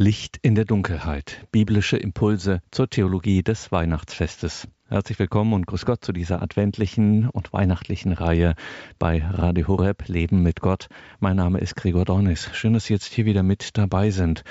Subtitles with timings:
[0.00, 1.48] Licht in der Dunkelheit.
[1.50, 4.68] Biblische Impulse zur Theologie des Weihnachtsfestes.
[4.86, 8.54] Herzlich willkommen und grüß Gott zu dieser adventlichen und weihnachtlichen Reihe
[9.00, 10.86] bei Radio Horeb Leben mit Gott.
[11.18, 12.48] Mein Name ist Gregor Dornis.
[12.52, 14.44] Schön, dass Sie jetzt hier wieder mit dabei sind.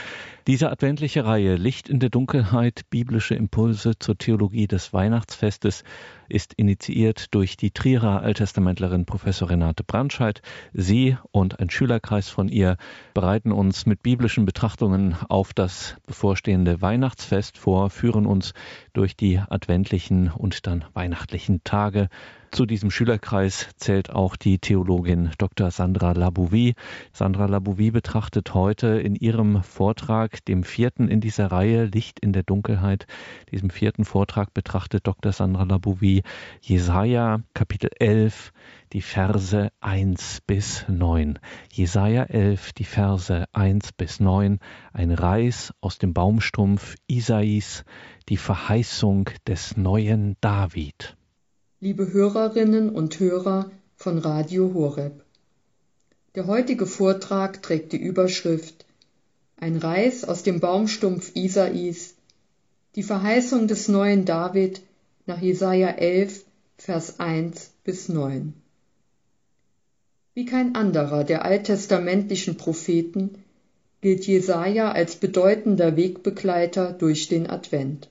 [0.47, 5.85] Diese adventliche Reihe Licht in der Dunkelheit, biblische Impulse zur Theologie des Weihnachtsfestes
[6.29, 10.41] ist initiiert durch die Trierer Alttestamentlerin Professor Renate Brandscheid.
[10.73, 12.77] Sie und ein Schülerkreis von ihr
[13.13, 18.53] bereiten uns mit biblischen Betrachtungen auf das bevorstehende Weihnachtsfest vor, führen uns
[18.93, 22.09] durch die adventlichen und dann weihnachtlichen Tage
[22.51, 25.69] zu diesem Schülerkreis zählt auch die Theologin Dr.
[25.71, 26.75] Sandra Labouvi.
[27.11, 32.43] Sandra Labouvi betrachtet heute in ihrem Vortrag, dem vierten in dieser Reihe Licht in der
[32.43, 33.05] Dunkelheit,
[33.51, 35.31] diesem vierten Vortrag betrachtet Dr.
[35.31, 36.23] Sandra Labouvi
[36.61, 38.53] Jesaja Kapitel 11,
[38.93, 41.39] die Verse 1 bis 9.
[41.71, 44.59] Jesaja 11, die Verse 1 bis 9,
[44.93, 47.83] ein Reis aus dem Baumstumpf Isais,
[48.29, 51.16] die Verheißung des neuen David
[51.79, 55.23] liebe Hörerinnen und Hörer von Radio Horeb.
[56.33, 58.85] Der heutige Vortrag trägt die Überschrift
[59.57, 62.15] Ein Reis aus dem Baumstumpf Isais,
[62.95, 64.81] die Verheißung des neuen David
[65.27, 66.45] nach Jesaja 11,
[66.79, 68.53] Vers 1 bis 9.
[70.33, 73.35] Wie kein anderer der alttestamentlichen Propheten
[74.01, 78.09] gilt Jesaja als bedeutender Wegbegleiter durch den Advent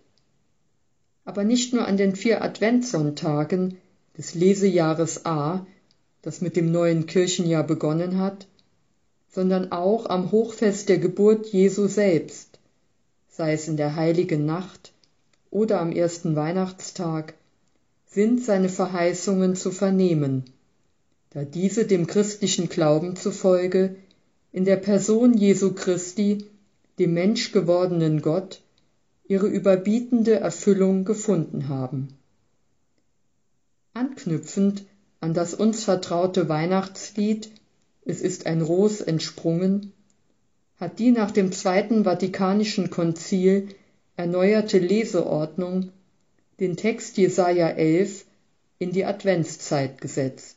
[1.27, 3.77] aber nicht nur an den vier Adventssonntagen
[4.17, 5.67] des Lesejahres A,
[6.23, 8.47] das mit dem neuen Kirchenjahr begonnen hat,
[9.29, 12.59] sondern auch am Hochfest der Geburt Jesu selbst,
[13.29, 14.93] sei es in der heiligen Nacht
[15.51, 17.35] oder am ersten Weihnachtstag,
[18.07, 20.45] sind seine Verheißungen zu vernehmen,
[21.31, 23.97] da diese dem christlichen Glauben zufolge
[24.53, 26.47] in der Person Jesu Christi,
[26.99, 28.63] dem menschgewordenen Gott,
[29.29, 32.09] ihre überbietende Erfüllung gefunden haben.
[33.93, 34.85] Anknüpfend
[35.21, 37.50] an das uns vertraute Weihnachtslied
[38.05, 39.93] Es ist ein Ros entsprungen,
[40.78, 43.69] hat die nach dem Zweiten Vatikanischen Konzil
[44.17, 45.91] erneuerte Leseordnung
[46.61, 48.25] den Text Jesaja 11
[48.79, 50.56] in die Adventszeit gesetzt.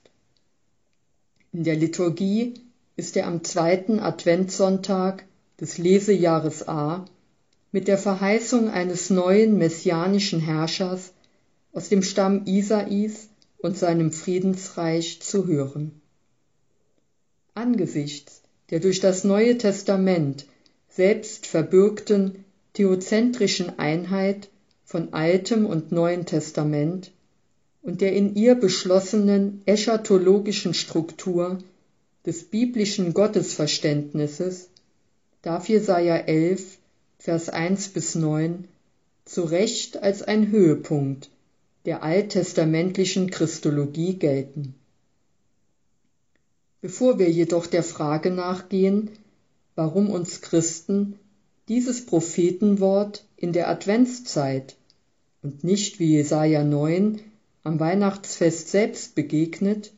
[1.52, 2.54] In der Liturgie
[2.96, 5.26] ist er am zweiten Adventssonntag
[5.60, 7.06] des Lesejahres A
[7.72, 11.14] mit der Verheißung eines neuen messianischen Herrschers
[11.72, 16.02] aus dem Stamm Isais und seinem Friedensreich zu hören.
[17.54, 20.46] Angesichts der durch das Neue Testament
[20.90, 22.44] selbst verbürgten
[22.74, 24.50] theozentrischen Einheit
[24.84, 27.12] von Altem und Neuen Testament
[27.82, 31.60] und der in ihr beschlossenen eschatologischen Struktur
[32.26, 34.70] des biblischen Gottesverständnisses
[35.42, 36.79] darf Jesaja 11
[37.22, 38.66] Vers 1 bis 9
[39.26, 41.30] zu Recht als ein Höhepunkt
[41.84, 44.74] der alttestamentlichen Christologie gelten.
[46.80, 49.10] Bevor wir jedoch der Frage nachgehen,
[49.76, 51.20] warum uns Christen
[51.68, 54.78] dieses Prophetenwort in der Adventszeit
[55.42, 57.20] und nicht wie Jesaja 9
[57.64, 59.92] am Weihnachtsfest selbst begegnet,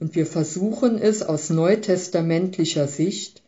[0.00, 3.39] und wir versuchen es aus neutestamentlicher Sicht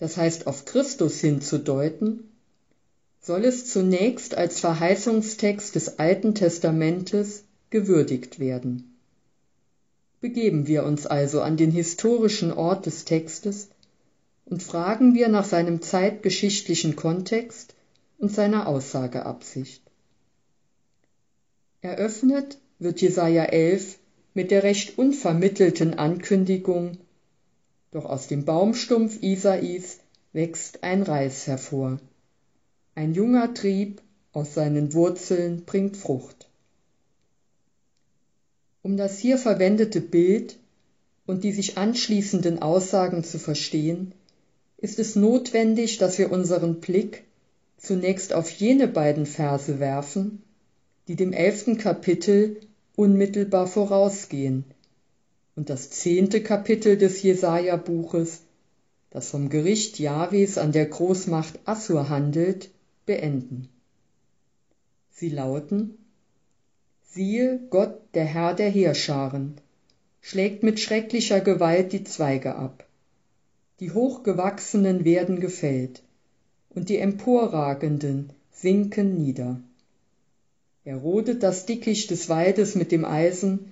[0.00, 2.30] das heißt auf Christus hinzudeuten,
[3.20, 8.96] soll es zunächst als Verheißungstext des Alten Testamentes gewürdigt werden.
[10.22, 13.68] Begeben wir uns also an den historischen Ort des Textes
[14.46, 17.74] und fragen wir nach seinem zeitgeschichtlichen Kontext
[18.16, 19.82] und seiner Aussageabsicht.
[21.82, 23.98] Eröffnet wird Jesaja 11
[24.32, 26.96] mit der recht unvermittelten Ankündigung
[27.90, 29.98] doch aus dem Baumstumpf Isais
[30.32, 31.98] wächst ein Reis hervor.
[32.94, 34.00] Ein junger Trieb
[34.32, 36.48] aus seinen Wurzeln bringt Frucht.
[38.82, 40.58] Um das hier verwendete Bild
[41.26, 44.12] und die sich anschließenden Aussagen zu verstehen,
[44.78, 47.24] ist es notwendig, dass wir unseren Blick
[47.76, 50.42] zunächst auf jene beiden Verse werfen,
[51.08, 52.60] die dem elften Kapitel
[52.96, 54.64] unmittelbar vorausgehen,
[55.60, 58.40] und das zehnte Kapitel des Jesaja-Buches,
[59.10, 62.70] das vom Gericht Jahwes an der Großmacht Assur handelt,
[63.04, 63.68] beenden.
[65.10, 65.98] Sie lauten:
[67.10, 69.56] Siehe, Gott, der Herr der Heerscharen,
[70.22, 72.86] schlägt mit schrecklicher Gewalt die Zweige ab.
[73.80, 76.00] Die Hochgewachsenen werden gefällt,
[76.70, 79.60] und die Emporragenden sinken nieder.
[80.86, 83.70] Er rodet das Dickicht des Waldes mit dem Eisen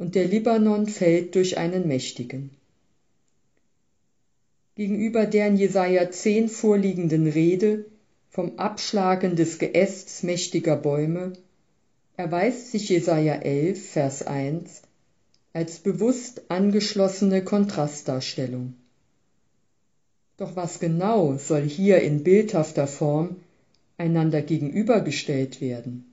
[0.00, 2.50] und der Libanon fällt durch einen Mächtigen.
[4.74, 7.84] gegenüber der in Jesaja 10 vorliegenden Rede
[8.30, 11.34] vom Abschlagen des Geästs mächtiger Bäume
[12.16, 14.80] erweist sich Jesaja 11, Vers 1
[15.52, 18.72] als bewusst angeschlossene Kontrastdarstellung.
[20.38, 23.36] Doch was genau soll hier in bildhafter Form
[23.98, 26.09] einander gegenübergestellt werden?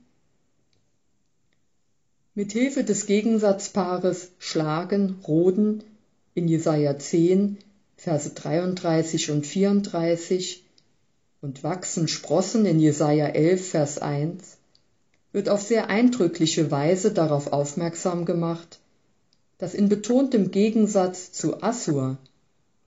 [2.38, 5.82] Mit Hilfe des Gegensatzpaares Schlagen, Roden
[6.36, 7.58] in Jesaja 10,
[7.96, 10.62] Verse 33 und 34
[11.40, 14.56] und Wachsen, Sprossen in Jesaja 11, Vers 1
[15.32, 18.78] wird auf sehr eindrückliche Weise darauf aufmerksam gemacht,
[19.58, 22.18] dass in betontem Gegensatz zu Assur,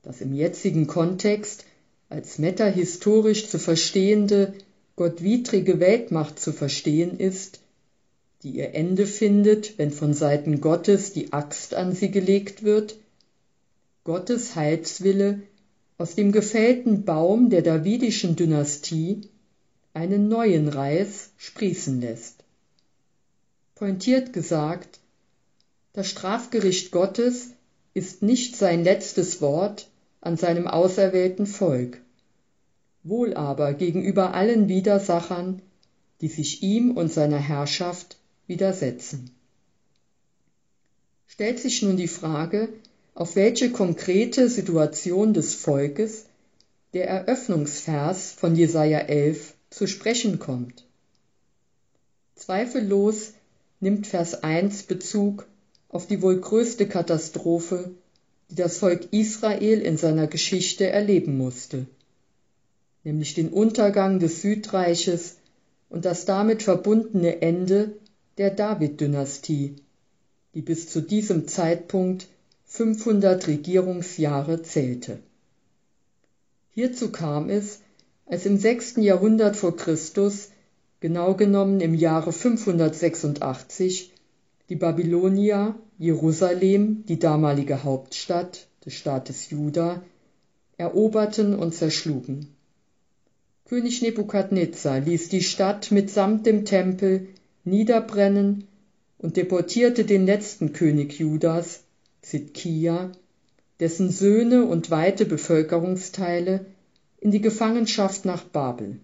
[0.01, 1.65] das im jetzigen Kontext
[2.07, 4.53] als metahistorisch zu verstehende,
[4.95, 7.60] gottwidrige Weltmacht zu verstehen ist,
[8.43, 12.95] die ihr Ende findet, wenn von Seiten Gottes die Axt an sie gelegt wird,
[14.03, 15.41] Gottes Heilswille
[15.97, 19.21] aus dem gefällten Baum der davidischen Dynastie
[19.93, 22.43] einen neuen Reis sprießen lässt.
[23.75, 24.99] Pointiert gesagt,
[25.93, 27.51] das Strafgericht Gottes
[27.93, 29.87] ist nicht sein letztes Wort
[30.21, 32.01] an seinem auserwählten Volk,
[33.03, 35.61] wohl aber gegenüber allen Widersachern,
[36.21, 38.17] die sich ihm und seiner Herrschaft
[38.51, 39.31] widersetzen.
[41.25, 42.67] Stellt sich nun die Frage,
[43.15, 46.25] auf welche konkrete Situation des Volkes
[46.93, 50.85] der Eröffnungsvers von Jesaja 11 zu sprechen kommt.
[52.35, 53.31] Zweifellos
[53.79, 55.47] nimmt Vers 1 Bezug
[55.87, 57.91] auf die wohl größte Katastrophe,
[58.49, 61.85] die das Volk Israel in seiner Geschichte erleben musste,
[63.05, 65.37] nämlich den Untergang des Südreiches
[65.89, 67.93] und das damit verbundene Ende
[68.37, 69.75] der David-Dynastie,
[70.53, 72.27] die bis zu diesem Zeitpunkt
[72.65, 75.19] 500 Regierungsjahre zählte.
[76.73, 77.79] Hierzu kam es,
[78.25, 80.49] als im sechsten Jahrhundert vor Christus,
[81.01, 84.13] genau genommen im Jahre 586,
[84.69, 90.01] die Babylonier Jerusalem, die damalige Hauptstadt des Staates Juda,
[90.77, 92.47] eroberten und zerschlugen.
[93.65, 97.27] König Nebukadnezar ließ die Stadt mitsamt dem Tempel
[97.63, 98.67] niederbrennen
[99.17, 101.81] und deportierte den letzten König Judas,
[102.21, 103.11] Zidkia,
[103.79, 106.65] dessen Söhne und weite Bevölkerungsteile
[107.19, 108.99] in die Gefangenschaft nach Babel.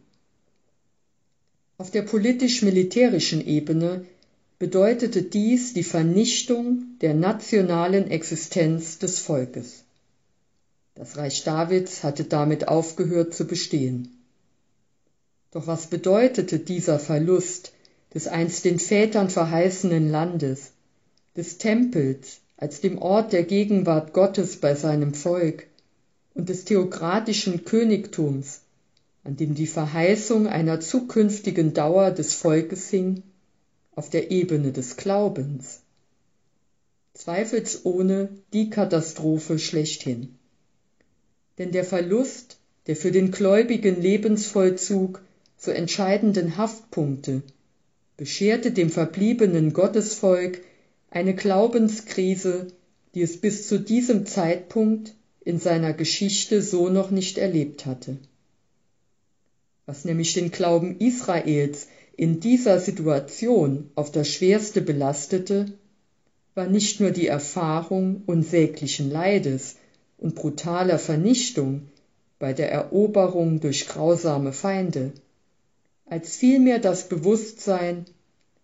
[1.77, 4.05] Auf der politisch-militärischen Ebene
[4.57, 9.83] bedeutete dies die Vernichtung der nationalen Existenz des Volkes.
[10.95, 14.17] Das Reich Davids hatte damit aufgehört zu bestehen.
[15.51, 17.71] Doch was bedeutete dieser Verlust
[18.17, 20.71] des einst den Vätern verheißenen Landes,
[21.35, 25.67] des Tempels als dem Ort der Gegenwart Gottes bei seinem Volk
[26.33, 28.61] und des theokratischen Königtums,
[29.23, 33.21] an dem die Verheißung einer zukünftigen Dauer des Volkes hing?
[33.93, 35.81] auf der Ebene des Glaubens.
[37.13, 40.33] Zweifelsohne die Katastrophe schlechthin.
[41.59, 45.21] Denn der Verlust der für den gläubigen Lebensvollzug
[45.55, 47.43] so entscheidenden Haftpunkte
[48.17, 50.61] bescherte dem verbliebenen Gottesvolk
[51.09, 52.67] eine Glaubenskrise,
[53.13, 55.13] die es bis zu diesem Zeitpunkt
[55.45, 58.17] in seiner Geschichte so noch nicht erlebt hatte.
[59.85, 65.71] Was nämlich den Glauben Israels in dieser Situation auf das Schwerste belastete,
[66.55, 69.75] war nicht nur die Erfahrung unsäglichen Leides
[70.17, 71.87] und brutaler Vernichtung
[72.39, 75.13] bei der Eroberung durch grausame Feinde,
[76.09, 78.05] als vielmehr das Bewusstsein,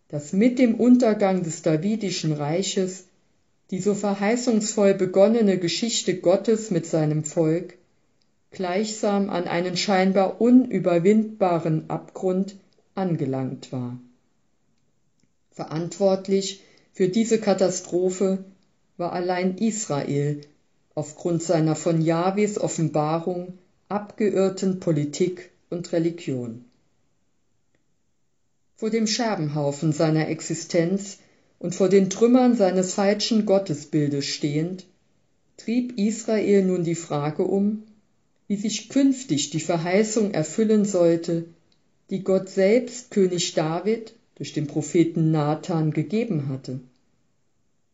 [0.07, 3.05] dass mit dem Untergang des Davidischen Reiches
[3.71, 7.73] die so verheißungsvoll begonnene Geschichte Gottes mit seinem Volk
[8.51, 12.55] gleichsam an einen scheinbar unüberwindbaren Abgrund
[12.93, 13.97] angelangt war.
[15.49, 18.43] Verantwortlich für diese Katastrophe
[18.97, 20.41] war allein Israel
[20.93, 23.57] aufgrund seiner von Jahwes Offenbarung
[23.89, 26.63] abgeirrten Politik und Religion.
[28.75, 31.19] Vor dem Scherbenhaufen seiner Existenz
[31.59, 34.85] und vor den Trümmern seines falschen Gottesbildes stehend,
[35.57, 37.83] trieb Israel nun die Frage um,
[38.47, 41.45] wie sich künftig die Verheißung erfüllen sollte,
[42.09, 46.79] die Gott selbst König David durch den Propheten Nathan gegeben hatte,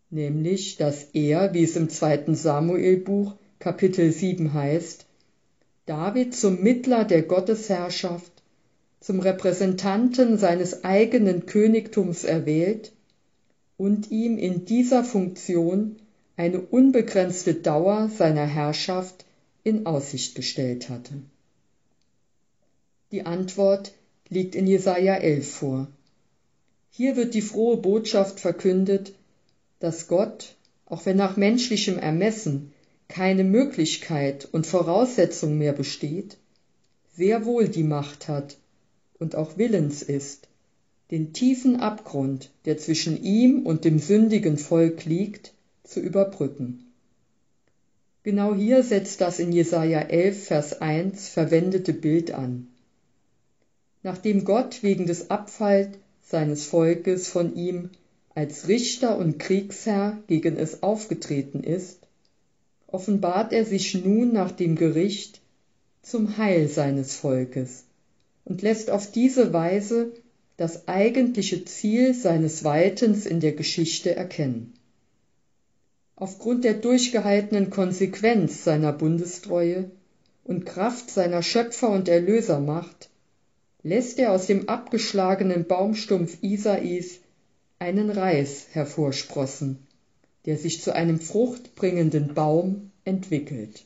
[0.09, 5.05] nämlich dass er, wie es im zweiten Samuelbuch Kapitel 7 heißt,
[5.85, 8.38] David zum Mittler der Gottesherrschaft,
[8.99, 12.91] zum Repräsentanten seines eigenen Königtums erwählt
[13.77, 15.95] und ihm in dieser Funktion
[16.35, 19.25] eine unbegrenzte Dauer seiner Herrschaft
[19.63, 21.13] in Aussicht gestellt hatte.
[23.11, 23.93] Die Antwort
[24.27, 25.87] liegt in Jesaja 11 vor.
[26.91, 29.13] Hier wird die frohe Botschaft verkündet,
[29.79, 32.73] dass Gott, auch wenn nach menschlichem Ermessen
[33.07, 36.37] keine Möglichkeit und Voraussetzung mehr besteht,
[37.15, 38.57] sehr wohl die Macht hat
[39.19, 40.47] und auch willens ist,
[41.11, 46.85] den tiefen Abgrund, der zwischen ihm und dem sündigen Volk liegt, zu überbrücken.
[48.23, 52.67] Genau hier setzt das in Jesaja 11, Vers 1 verwendete Bild an.
[54.03, 57.89] Nachdem Gott wegen des Abfalls seines Volkes von ihm
[58.35, 61.99] als Richter und Kriegsherr gegen es aufgetreten ist,
[62.87, 65.41] offenbart er sich nun nach dem Gericht
[66.03, 67.85] zum Heil seines Volkes
[68.49, 70.11] und lässt auf diese Weise
[70.57, 74.73] das eigentliche Ziel seines Waltens in der Geschichte erkennen.
[76.15, 79.89] Aufgrund der durchgehaltenen Konsequenz seiner Bundestreue
[80.43, 83.09] und Kraft seiner Schöpfer- und Erlösermacht
[83.83, 87.19] lässt er aus dem abgeschlagenen Baumstumpf Isais
[87.77, 89.77] einen Reis hervorsprossen,
[90.45, 93.85] der sich zu einem fruchtbringenden Baum entwickelt.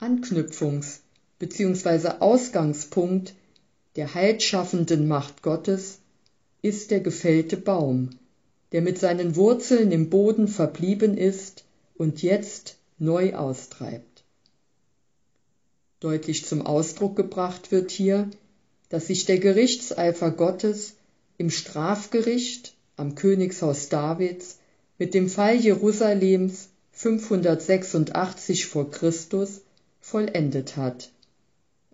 [0.00, 1.01] Anknüpfungs-
[1.42, 2.20] bzw.
[2.20, 3.34] Ausgangspunkt
[3.96, 5.98] der heilschaffenden Macht Gottes
[6.62, 8.10] ist der gefällte Baum,
[8.70, 11.64] der mit seinen Wurzeln im Boden verblieben ist
[11.96, 14.22] und jetzt neu austreibt.
[15.98, 18.30] Deutlich zum Ausdruck gebracht wird hier,
[18.88, 20.94] dass sich der Gerichtseifer Gottes
[21.38, 24.58] im Strafgericht am Königshaus Davids
[24.96, 29.62] mit dem Fall Jerusalems 586 vor Christus
[30.00, 31.10] vollendet hat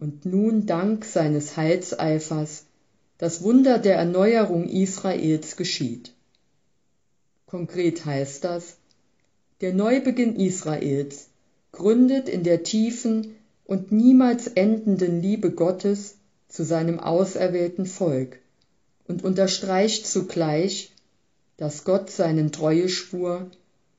[0.00, 2.64] und nun dank seines Heilseifers
[3.18, 6.12] das Wunder der Erneuerung Israels geschieht.
[7.46, 8.76] Konkret heißt das,
[9.60, 11.28] der Neubeginn Israels
[11.72, 16.16] gründet in der tiefen und niemals endenden Liebe Gottes
[16.48, 18.38] zu seinem auserwählten Volk
[19.06, 20.92] und unterstreicht zugleich,
[21.56, 23.50] dass Gott seinen Treueschwur,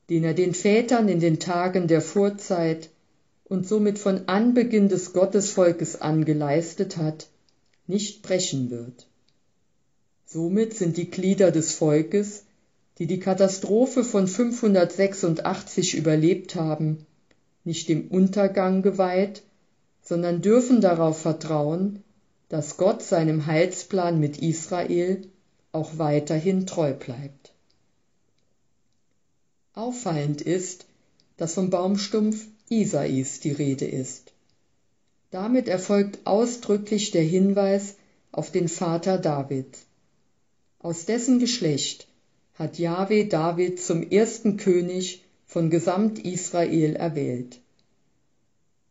[0.09, 2.89] den er den Vätern in den Tagen der Vorzeit
[3.49, 7.27] und somit von Anbeginn des Gottesvolkes an geleistet hat,
[7.87, 9.07] nicht brechen wird.
[10.25, 12.43] Somit sind die Glieder des Volkes,
[12.99, 17.05] die die Katastrophe von 586 überlebt haben,
[17.63, 19.41] nicht dem Untergang geweiht,
[20.03, 22.03] sondern dürfen darauf vertrauen,
[22.49, 25.27] dass Gott seinem Heilsplan mit Israel
[25.71, 27.53] auch weiterhin treu bleibt.
[29.73, 30.85] Auffallend ist,
[31.37, 34.33] dass vom Baumstumpf Isais die Rede ist.
[35.31, 37.95] Damit erfolgt ausdrücklich der Hinweis
[38.31, 39.77] auf den Vater David.
[40.79, 42.07] Aus dessen Geschlecht
[42.53, 47.59] hat Jahwe David zum ersten König von Gesamt Israel erwählt.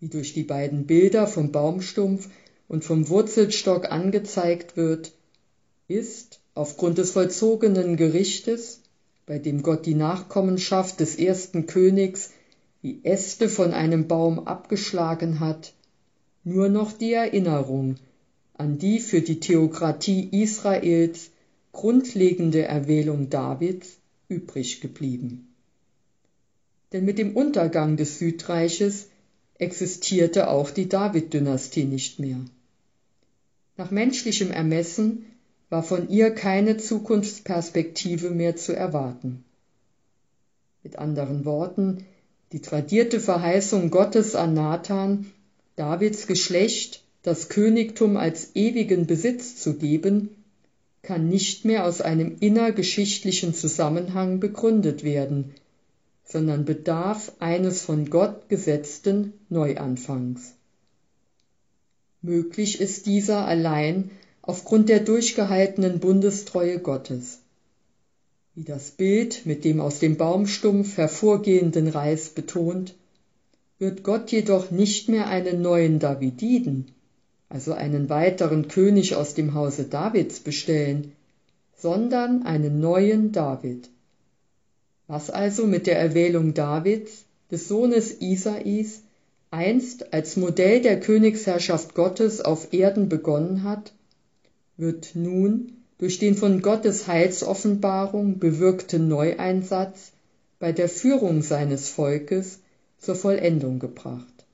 [0.00, 2.28] Wie durch die beiden Bilder vom Baumstumpf
[2.68, 5.12] und vom Wurzelstock angezeigt wird,
[5.88, 8.80] ist aufgrund des vollzogenen Gerichtes,
[9.26, 12.30] bei dem Gott die Nachkommenschaft des ersten Königs
[12.88, 15.74] wie Äste von einem Baum abgeschlagen hat,
[16.42, 17.96] nur noch die Erinnerung
[18.54, 21.30] an die für die Theokratie Israels
[21.72, 25.54] grundlegende Erwählung Davids übrig geblieben.
[26.92, 29.08] Denn mit dem Untergang des Südreiches
[29.58, 32.40] existierte auch die David-Dynastie nicht mehr.
[33.76, 35.26] Nach menschlichem Ermessen
[35.68, 39.44] war von ihr keine Zukunftsperspektive mehr zu erwarten.
[40.82, 42.06] Mit anderen Worten,
[42.52, 45.26] die tradierte Verheißung Gottes an Nathan,
[45.76, 50.30] Davids Geschlecht das Königtum als ewigen Besitz zu geben,
[51.02, 55.54] kann nicht mehr aus einem innergeschichtlichen Zusammenhang begründet werden,
[56.24, 60.54] sondern bedarf eines von Gott gesetzten Neuanfangs.
[62.22, 64.10] Möglich ist dieser allein
[64.42, 67.40] aufgrund der durchgehaltenen Bundestreue Gottes
[68.58, 72.96] wie das Bild mit dem aus dem Baumstumpf hervorgehenden Reis betont,
[73.78, 76.86] wird Gott jedoch nicht mehr einen neuen Davididen,
[77.48, 81.12] also einen weiteren König aus dem Hause Davids bestellen,
[81.76, 83.90] sondern einen neuen David.
[85.06, 89.02] Was also mit der Erwählung Davids, des Sohnes Isais,
[89.52, 93.92] einst als Modell der Königsherrschaft Gottes auf Erden begonnen hat,
[94.76, 100.12] wird nun durch den von Gottes Heilsoffenbarung bewirkten Neueinsatz
[100.58, 102.60] bei der Führung seines Volkes
[102.98, 104.46] zur Vollendung gebracht.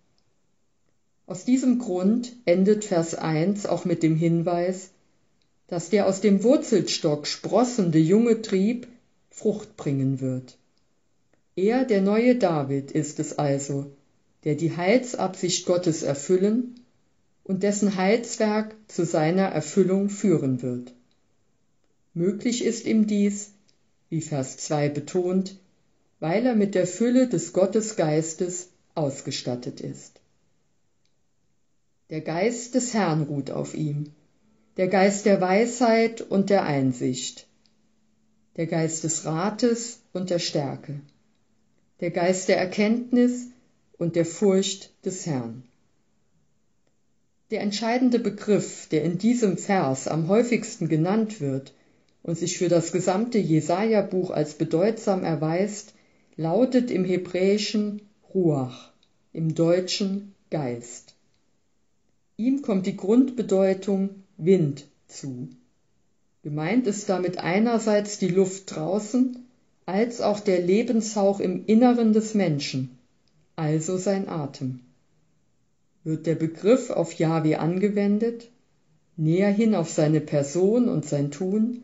[1.26, 4.90] Aus diesem Grund endet Vers 1 auch mit dem Hinweis,
[5.68, 8.86] dass der aus dem Wurzelstock sprossende junge Trieb
[9.30, 10.58] Frucht bringen wird.
[11.56, 13.90] Er, der neue David, ist es also,
[14.44, 16.80] der die Heilsabsicht Gottes erfüllen
[17.42, 20.92] und dessen Heilswerk zu seiner Erfüllung führen wird.
[22.14, 23.50] Möglich ist ihm dies,
[24.08, 25.56] wie Vers 2 betont,
[26.20, 30.20] weil er mit der Fülle des Gottesgeistes ausgestattet ist.
[32.10, 34.12] Der Geist des Herrn ruht auf ihm,
[34.76, 37.48] der Geist der Weisheit und der Einsicht,
[38.56, 41.00] der Geist des Rates und der Stärke,
[41.98, 43.48] der Geist der Erkenntnis
[43.98, 45.64] und der Furcht des Herrn.
[47.50, 51.74] Der entscheidende Begriff, der in diesem Vers am häufigsten genannt wird
[52.24, 55.94] und sich für das gesamte Jesaja-Buch als bedeutsam erweist,
[56.36, 58.00] lautet im Hebräischen
[58.34, 58.90] Ruach,
[59.32, 61.14] im Deutschen Geist.
[62.36, 65.48] Ihm kommt die Grundbedeutung Wind zu.
[66.42, 69.44] Gemeint ist damit einerseits die Luft draußen,
[69.86, 72.98] als auch der Lebenshauch im Inneren des Menschen,
[73.54, 74.80] also sein Atem.
[76.04, 78.48] Wird der Begriff auf Jahwe angewendet,
[79.16, 81.82] näher hin auf seine Person und sein Tun,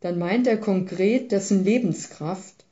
[0.00, 2.64] dann meint er konkret dessen Lebenskraft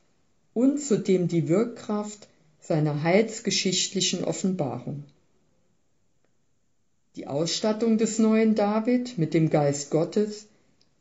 [0.53, 2.27] und zudem die Wirkkraft
[2.59, 5.03] seiner heilsgeschichtlichen Offenbarung.
[7.15, 10.47] Die Ausstattung des neuen David mit dem Geist Gottes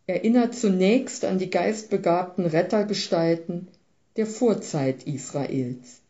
[0.06, 3.68] erinnert zunächst an die geistbegabten Rettergestalten
[4.16, 6.00] der Vorzeit Israels.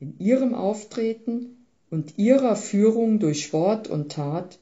[0.00, 1.56] In ihrem Auftreten
[1.90, 4.58] und ihrer Führung durch Wort und Tat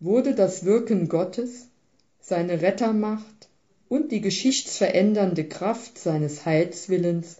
[0.00, 1.68] wurde das Wirken Gottes,
[2.20, 3.45] seine Rettermacht
[3.88, 7.36] und die geschichtsverändernde Kraft seines Heilswillens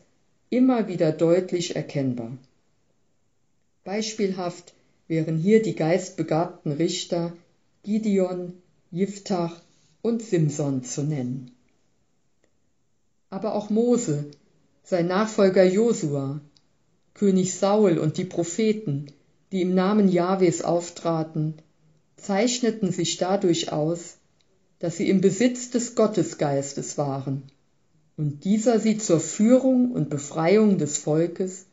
[0.50, 2.36] immer wieder deutlich erkennbar.
[3.84, 4.74] Beispielhaft
[5.08, 7.32] wären hier die geistbegabten Richter
[7.82, 8.52] Gideon,
[8.90, 9.60] Jiftach
[10.02, 11.52] und Simson zu nennen.
[13.30, 14.26] Aber auch Mose,
[14.84, 16.40] sein Nachfolger Josua,
[17.14, 19.06] König Saul und die Propheten,
[19.52, 21.54] die im Namen Jahwes auftraten,
[22.16, 24.16] zeichneten sich dadurch aus,
[24.78, 27.44] dass sie im Besitz des Gottesgeistes waren
[28.16, 31.66] und dieser sie zur Führung und Befreiung des Volkes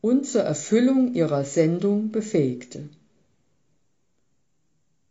[0.00, 2.88] und zur Erfüllung ihrer Sendung befähigte.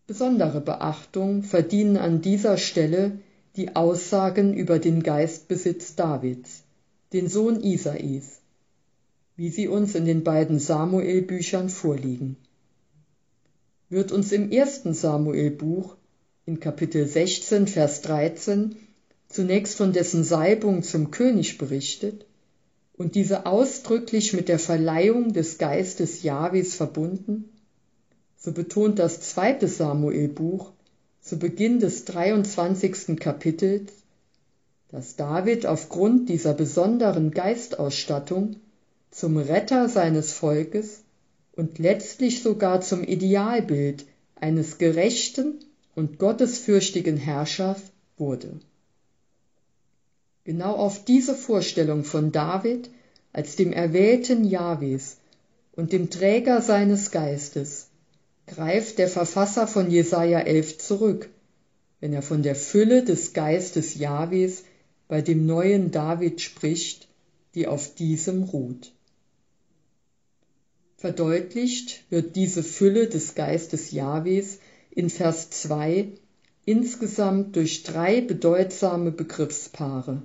[0.08, 3.20] Besondere Beachtung verdienen an dieser Stelle
[3.56, 6.64] die Aussagen über den Geistbesitz Davids,
[7.14, 8.42] den Sohn Isais,
[9.36, 12.38] wie sie uns in den beiden Samuel-Büchern vorliegen.
[13.90, 15.96] Wird uns im ersten Samuel-Buch
[16.50, 18.76] in Kapitel 16, Vers 13
[19.28, 22.26] zunächst von dessen Salbung zum König berichtet,
[22.98, 27.50] und diese ausdrücklich mit der Verleihung des Geistes Jahwes verbunden,
[28.36, 30.72] so betont das zweite Samuelbuch
[31.22, 33.20] zu Beginn des 23.
[33.20, 33.94] Kapitels,
[34.90, 38.56] dass David aufgrund dieser besonderen Geistausstattung
[39.12, 41.04] zum Retter seines Volkes
[41.52, 45.60] und letztlich sogar zum Idealbild eines gerechten
[46.00, 47.82] und gottesfürchtigen Herrschers
[48.18, 48.62] wurde.
[50.46, 52.90] Genau auf diese Vorstellung von David
[53.34, 55.18] als dem Erwählten Jahwes
[55.74, 57.90] und dem Träger seines Geistes
[58.48, 61.30] greift der Verfasser von Jesaja 11 zurück,
[62.00, 64.64] wenn er von der Fülle des Geistes Jahwes
[65.10, 67.10] bei dem neuen David spricht,
[67.56, 68.94] die auf diesem ruht.
[70.96, 74.60] Verdeutlicht wird diese Fülle des Geistes Jahwes
[75.00, 76.10] in Vers 2
[76.66, 80.22] insgesamt durch drei bedeutsame Begriffspaare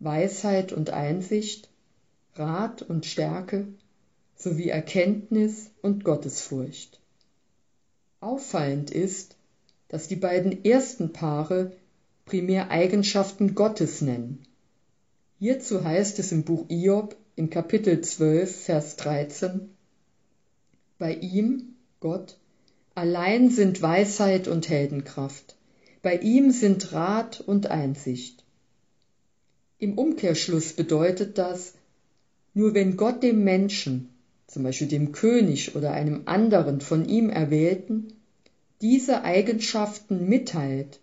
[0.00, 1.68] Weisheit und Einsicht,
[2.34, 3.68] Rat und Stärke
[4.34, 7.00] sowie Erkenntnis und Gottesfurcht.
[8.18, 9.36] Auffallend ist,
[9.86, 11.70] dass die beiden ersten Paare
[12.24, 14.42] primär Eigenschaften Gottes nennen.
[15.38, 19.70] Hierzu heißt es im Buch Iob in Kapitel 12, Vers 13,
[20.98, 22.36] Bei ihm, Gott,
[22.96, 25.54] allein sind Weisheit und Heldenkraft,
[26.00, 28.42] bei ihm sind Rat und Einsicht.
[29.78, 31.74] Im Umkehrschluss bedeutet das,
[32.54, 34.08] nur wenn Gott dem Menschen,
[34.46, 38.14] zum Beispiel dem König oder einem anderen von ihm Erwählten,
[38.80, 40.98] diese Eigenschaften mitteilt,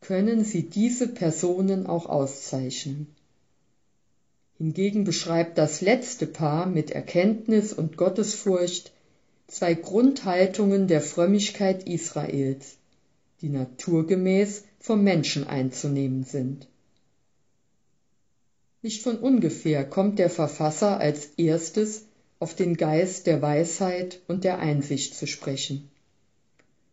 [0.00, 3.06] können sie diese Personen auch auszeichnen.
[4.56, 8.92] Hingegen beschreibt das letzte Paar mit Erkenntnis und Gottesfurcht
[9.48, 12.76] zwei Grundhaltungen der Frömmigkeit Israels,
[13.40, 16.68] die naturgemäß vom Menschen einzunehmen sind.
[18.82, 22.04] Nicht von ungefähr kommt der Verfasser als erstes
[22.38, 25.90] auf den Geist der Weisheit und der Einsicht zu sprechen.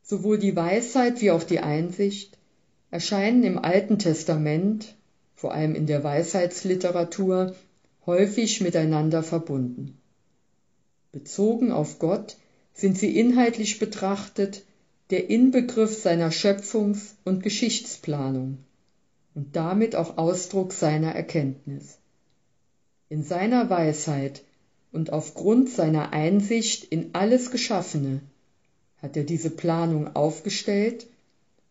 [0.02, 2.38] Sowohl die Weisheit wie auch die Einsicht
[2.90, 4.96] erscheinen im Alten Testament,
[5.36, 7.54] vor allem in der Weisheitsliteratur,
[8.06, 9.98] häufig miteinander verbunden.
[11.12, 12.38] Bezogen auf Gott
[12.76, 14.64] sind sie inhaltlich betrachtet
[15.10, 18.58] der Inbegriff seiner Schöpfungs- und Geschichtsplanung
[19.34, 21.98] und damit auch Ausdruck seiner Erkenntnis.
[23.10, 24.44] In seiner Weisheit
[24.92, 28.22] und aufgrund seiner Einsicht in alles Geschaffene
[29.02, 31.08] hat er diese Planung aufgestellt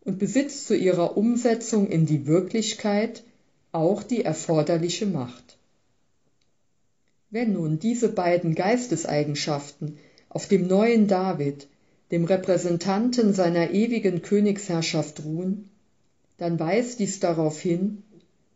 [0.04, 3.24] und besitzt zu ihrer Umsetzung in die Wirklichkeit
[3.72, 5.56] auch die erforderliche Macht.
[7.30, 9.98] Wenn nun diese beiden Geisteseigenschaften
[10.34, 11.68] auf dem neuen David
[12.10, 15.70] dem Repräsentanten seiner ewigen Königsherrschaft ruhen,
[16.38, 18.02] dann weist dies darauf hin,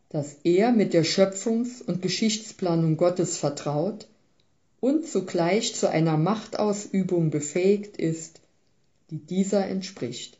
[0.08, 4.08] dass er mit der Schöpfungs- und Geschichtsplanung Gottes vertraut
[4.80, 8.40] und zugleich zu einer Machtausübung befähigt ist,
[9.10, 10.36] die dieser entspricht.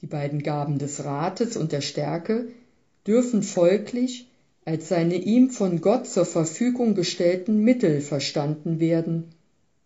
[0.00, 2.48] Die beiden Gaben des Rates und der Stärke
[3.06, 4.28] dürfen folglich
[4.64, 9.34] als seine ihm von Gott zur Verfügung gestellten Mittel verstanden werden,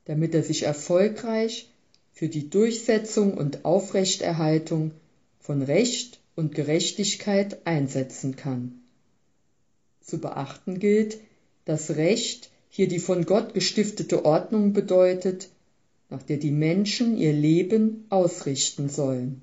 [0.06, 1.68] damit er sich erfolgreich
[2.12, 4.92] für die Durchsetzung und Aufrechterhaltung
[5.40, 8.80] von Recht und Gerechtigkeit einsetzen kann.
[10.00, 11.18] Zu beachten gilt,
[11.64, 15.48] dass Recht hier die von Gott gestiftete Ordnung bedeutet,
[16.08, 19.42] nach der die Menschen ihr Leben ausrichten sollen.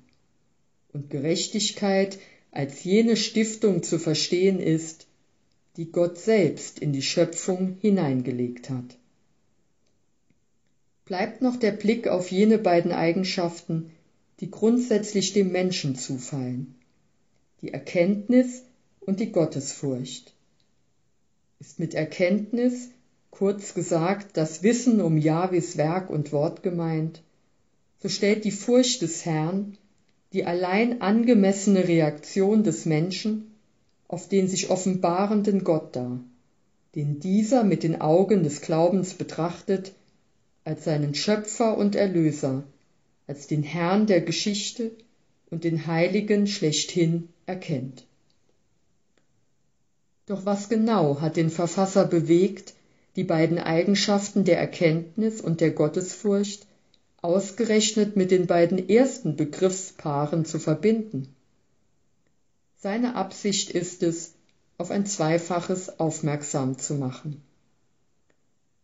[0.92, 2.18] Und Gerechtigkeit
[2.50, 5.06] als jene Stiftung zu verstehen ist,
[5.76, 8.96] die Gott selbst in die Schöpfung hineingelegt hat
[11.04, 13.90] bleibt noch der Blick auf jene beiden Eigenschaften,
[14.40, 16.74] die grundsätzlich dem Menschen zufallen,
[17.60, 18.62] die Erkenntnis
[19.00, 20.32] und die Gottesfurcht.
[21.60, 22.90] Ist mit Erkenntnis,
[23.30, 27.22] kurz gesagt, das Wissen um Jahwes Werk und Wort gemeint,
[28.02, 29.76] so stellt die Furcht des Herrn
[30.34, 33.54] die allein angemessene Reaktion des Menschen
[34.08, 36.18] auf den sich offenbarenden Gott dar,
[36.96, 39.92] den dieser mit den Augen des Glaubens betrachtet
[40.64, 42.64] als seinen Schöpfer und Erlöser,
[43.26, 44.90] als den Herrn der Geschichte
[45.50, 48.04] und den Heiligen schlechthin erkennt.
[50.26, 52.74] Doch was genau hat den Verfasser bewegt,
[53.16, 56.66] die beiden Eigenschaften der Erkenntnis und der Gottesfurcht
[57.20, 61.34] ausgerechnet mit den beiden ersten Begriffspaaren zu verbinden?
[62.78, 64.32] Seine Absicht ist es,
[64.76, 67.43] auf ein Zweifaches aufmerksam zu machen.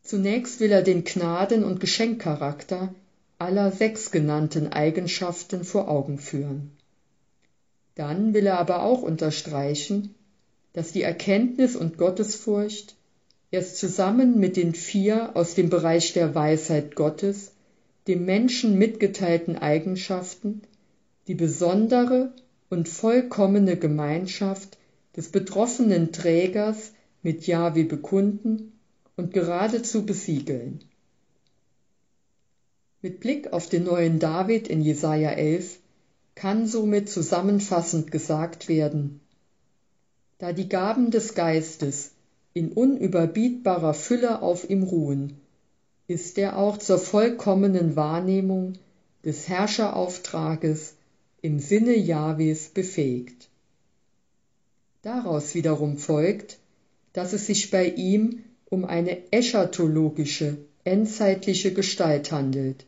[0.02, 2.94] Zunächst will er den Gnaden- und Geschenkcharakter
[3.38, 6.72] aller sechs genannten Eigenschaften vor Augen führen.
[7.94, 10.14] Dann will er aber auch unterstreichen,
[10.72, 12.94] dass die Erkenntnis und Gottesfurcht
[13.50, 17.52] erst zusammen mit den vier aus dem Bereich der Weisheit Gottes
[18.06, 20.62] dem Menschen mitgeteilten Eigenschaften
[21.26, 22.32] die besondere
[22.70, 24.78] und vollkommene Gemeinschaft
[25.16, 28.69] des betroffenen Trägers mit Jahwe bekunden
[29.20, 30.80] und geradezu besiegeln.
[33.02, 35.78] Mit Blick auf den neuen David in Jesaja 11
[36.34, 39.20] kann somit zusammenfassend gesagt werden,
[40.38, 42.12] da die Gaben des Geistes
[42.54, 45.38] in unüberbietbarer Fülle auf ihm ruhen,
[46.08, 48.72] ist er auch zur vollkommenen Wahrnehmung
[49.22, 50.94] des Herrscherauftrages
[51.42, 53.50] im Sinne Jahwes befähigt.
[55.02, 56.58] Daraus wiederum folgt,
[57.12, 62.86] dass es sich bei ihm um eine eschatologische, endzeitliche Gestalt handelt,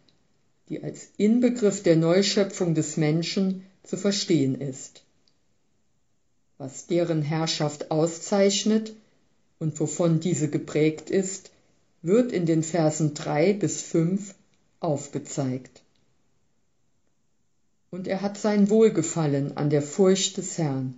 [0.68, 5.02] die als Inbegriff der Neuschöpfung des Menschen zu verstehen ist.
[6.56, 8.94] Was deren Herrschaft auszeichnet
[9.58, 11.50] und wovon diese geprägt ist,
[12.00, 14.34] wird in den Versen drei bis fünf
[14.80, 15.82] aufgezeigt.
[17.90, 20.94] Und er hat sein Wohlgefallen an der Furcht des Herrn.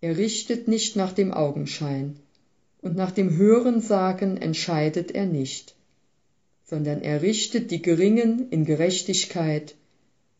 [0.00, 2.20] Er richtet nicht nach dem Augenschein,
[2.80, 5.74] und nach dem Hörensagen entscheidet er nicht,
[6.64, 9.74] sondern er richtet die Geringen in Gerechtigkeit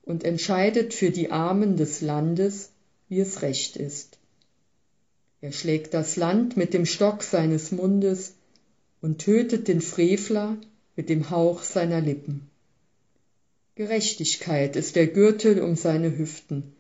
[0.03, 2.71] und entscheidet für die Armen des Landes,
[3.09, 4.19] wie es recht ist.
[5.41, 8.35] Er schlägt das Land mit dem Stock seines Mundes
[9.01, 10.57] und tötet den Frevler
[10.97, 12.49] mit dem Hauch seiner Lippen.
[13.77, 16.73] Gerechtigkeit ist der Gürtel um seine Hüften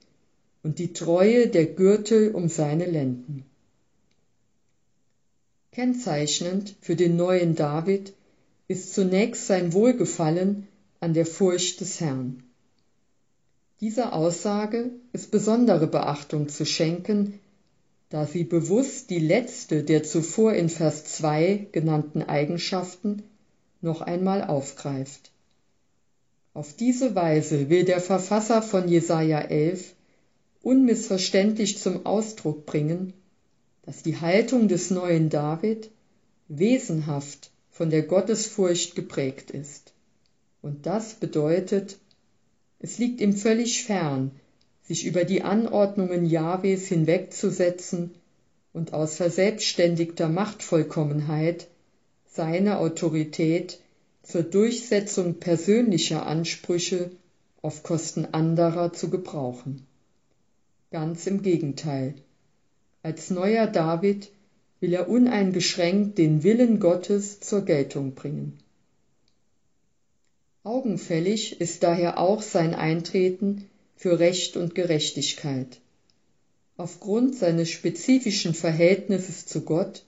[0.65, 3.45] und die Treue der Gürtel um seine Lenden.
[5.73, 8.15] Kennzeichnend für den neuen David
[8.69, 10.67] ist zunächst sein Wohlgefallen
[11.01, 12.43] an der Furcht des Herrn.
[13.81, 17.39] Dieser Aussage ist besondere Beachtung zu schenken,
[18.09, 23.23] da sie bewusst die letzte der zuvor in Vers 2 genannten Eigenschaften
[23.81, 25.31] noch einmal aufgreift.
[26.55, 29.95] Auf diese Weise will der Verfasser von Jesaja 11
[30.63, 33.13] unmissverständlich zum Ausdruck bringen,
[33.89, 35.89] dass die Haltung des neuen David
[36.49, 39.95] wesenhaft von der Gottesfurcht geprägt ist.
[40.61, 41.97] Und das bedeutet,
[42.81, 44.33] es liegt ihm völlig fern,
[44.83, 48.11] sich über die Anordnungen Jahwes hinwegzusetzen
[48.75, 51.67] und aus verselbstständigter Machtvollkommenheit
[52.27, 53.81] seine Autorität
[54.23, 57.11] zur Durchsetzung persönlicher Ansprüche
[57.63, 59.87] auf Kosten anderer zu gebrauchen.
[60.91, 62.17] Ganz im Gegenteil.
[63.09, 64.29] Als neuer David
[64.81, 68.59] will er uneingeschränkt den Willen Gottes zur Geltung bringen.
[70.63, 73.65] Augenfällig ist daher auch sein Eintreten
[73.97, 75.79] für Recht und Gerechtigkeit.
[76.77, 80.05] Aufgrund seines spezifischen Verhältnisses zu Gott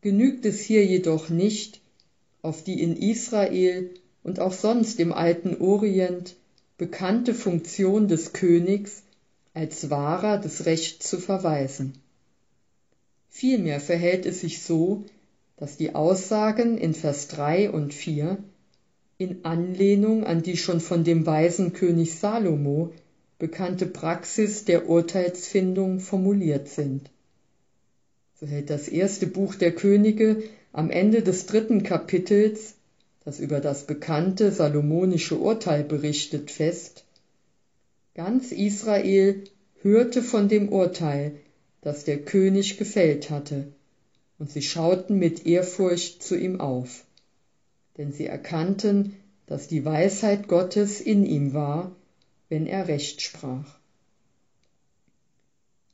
[0.00, 1.82] genügt es hier jedoch nicht,
[2.42, 3.90] auf die in Israel
[4.24, 6.34] und auch sonst im alten Orient
[6.78, 9.04] bekannte Funktion des Königs
[9.52, 12.00] als Wahrer des Rechts zu verweisen.
[13.36, 15.06] Vielmehr verhält es sich so,
[15.56, 18.38] dass die Aussagen in Vers 3 und 4
[19.18, 22.92] in Anlehnung an die schon von dem weisen König Salomo
[23.40, 27.10] bekannte Praxis der Urteilsfindung formuliert sind.
[28.38, 32.76] So hält das erste Buch der Könige am Ende des dritten Kapitels,
[33.24, 37.04] das über das bekannte salomonische Urteil berichtet, fest,
[38.14, 39.42] ganz Israel
[39.82, 41.32] hörte von dem Urteil,
[41.84, 43.68] das der König gefällt hatte,
[44.38, 47.04] und sie schauten mit Ehrfurcht zu ihm auf,
[47.98, 49.14] denn sie erkannten,
[49.46, 51.94] dass die Weisheit Gottes in ihm war,
[52.48, 53.78] wenn er Recht sprach.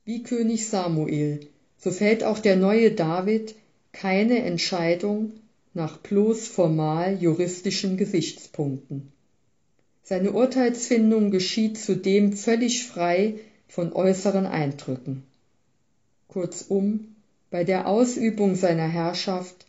[0.05, 1.41] Wie König Samuel,
[1.77, 3.55] so fällt auch der neue David
[3.93, 5.33] keine Entscheidung
[5.75, 9.13] nach bloß formal juristischen Gesichtspunkten.
[10.03, 15.23] Seine Urteilsfindung geschieht zudem völlig frei von äußeren Eindrücken.
[16.31, 17.17] Kurzum,
[17.51, 19.67] bei der Ausübung seiner Herrschaft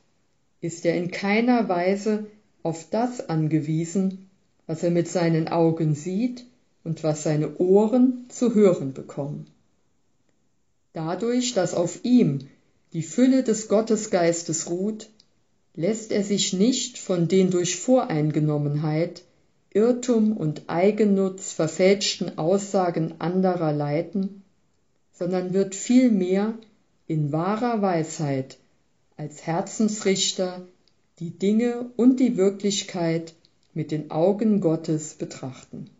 [0.62, 2.28] ist er in keiner Weise
[2.62, 4.30] auf das angewiesen,
[4.67, 6.45] was er mit seinen Augen sieht
[6.84, 9.47] und was seine Ohren zu hören bekommen.
[10.93, 12.47] Dadurch, dass auf ihm
[12.93, 15.10] die Fülle des Gottesgeistes ruht,
[15.74, 19.24] lässt er sich nicht von den durch Voreingenommenheit,
[19.74, 24.40] Irrtum und Eigennutz verfälschten Aussagen anderer leiten,
[25.22, 26.56] sondern wird vielmehr
[27.06, 28.58] in wahrer Weisheit
[29.18, 30.66] als Herzensrichter
[31.20, 33.36] die Dinge und die Wirklichkeit
[33.76, 35.92] mit den Augen Gottes betrachten.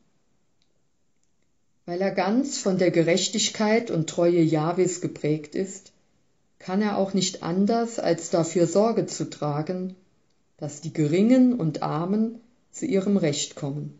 [1.86, 5.92] Weil er ganz von der Gerechtigkeit und Treue Jahwes geprägt ist,
[6.58, 9.96] kann er auch nicht anders, als dafür Sorge zu tragen,
[10.58, 14.00] dass die Geringen und Armen zu ihrem Recht kommen.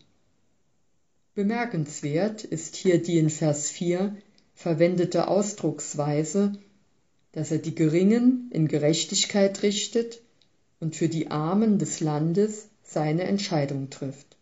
[1.36, 4.16] Bemerkenswert ist hier die in Vers 4
[4.62, 6.52] verwendete Ausdrucksweise,
[7.32, 10.20] dass er die Geringen in Gerechtigkeit richtet
[10.78, 14.36] und für die Armen des Landes seine Entscheidung trifft.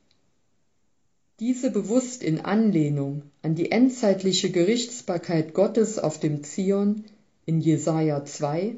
[1.38, 7.04] Diese bewusst in Anlehnung an die endzeitliche Gerichtsbarkeit Gottes auf dem Zion
[7.46, 8.76] in Jesaja 2,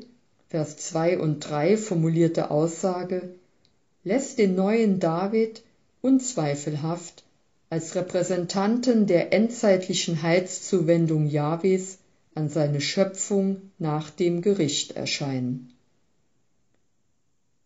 [0.49, 3.35] Vers 2 und 3 formulierte Aussage
[4.05, 5.63] lässt den neuen David
[6.03, 7.25] unzweifelhaft
[7.73, 11.97] als Repräsentanten der endzeitlichen Heilszuwendung Jahwes
[12.35, 15.73] an seine Schöpfung nach dem Gericht erscheinen.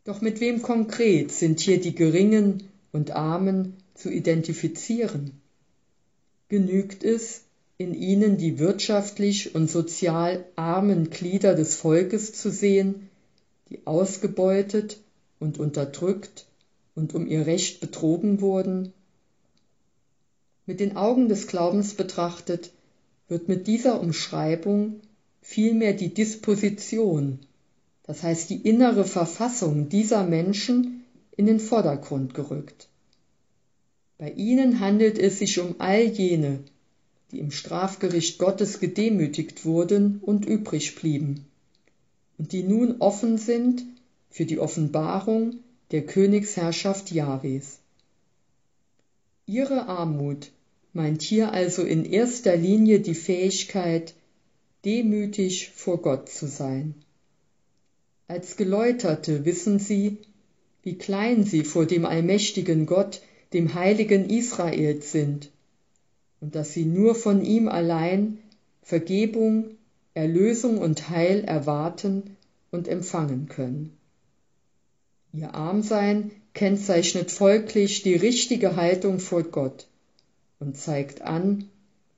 [0.05, 5.33] Doch mit wem konkret sind hier die Geringen und Armen zu identifizieren?
[6.49, 7.41] Genügt es,
[7.77, 13.11] in ihnen die wirtschaftlich und sozial armen Glieder des Volkes zu sehen,
[13.71, 14.99] die ausgebeutet
[15.41, 16.47] und unterdrückt
[16.95, 18.93] und um ihr Recht betrogen wurden?
[20.69, 22.73] Mit den Augen des Glaubens betrachtet
[23.29, 25.01] wird mit dieser Umschreibung
[25.41, 27.39] vielmehr die Disposition,
[28.03, 31.05] das heißt die innere Verfassung dieser Menschen
[31.37, 32.89] in den Vordergrund gerückt.
[34.19, 36.65] Bei ihnen handelt es sich um all jene,
[37.31, 41.47] die im Strafgericht Gottes gedemütigt wurden und übrig blieben,
[42.39, 43.85] und die nun offen sind
[44.31, 45.61] für die Offenbarung
[45.93, 47.79] der Königsherrschaft Jahwes.
[49.47, 50.51] Ihre Armut
[50.97, 54.15] meint hier also in erster Linie die Fähigkeit,
[54.87, 56.95] demütig vor Gott zu sein.
[58.29, 60.17] Als Geläuterte wissen sie,
[60.83, 63.21] wie klein sie vor dem allmächtigen Gott,
[63.53, 65.51] dem heiligen Israels sind
[66.41, 68.39] und dass sie nur von ihm allein
[68.83, 69.77] Vergebung,
[70.15, 72.37] Erlösung und Heil erwarten
[72.71, 73.93] und empfangen können.
[75.35, 79.87] Ihr Armsein kennzeichnet folglich die richtige Haltung vor Gott
[80.59, 81.69] und zeigt an,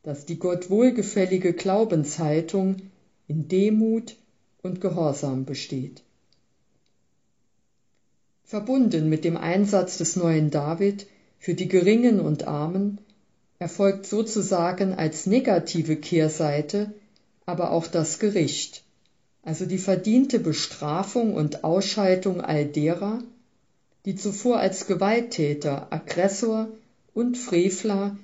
[0.02, 2.76] dass die Gott wohlgefällige Glaubenshaltung
[3.26, 4.16] in Demut
[4.62, 6.02] und Gehorsam besteht.
[8.44, 11.06] Verbunden mit dem Einsatz des neuen David
[11.38, 12.98] für die Geringen und Armen
[13.58, 16.94] erfolgt sozusagen als negative Kehrseite
[17.48, 18.84] aber auch das Gericht,
[19.42, 23.22] also die verdiente Bestrafung und Ausschaltung all derer,
[24.04, 26.68] die zuvor als Gewalttäter, Aggressor
[27.14, 28.18] und Frevler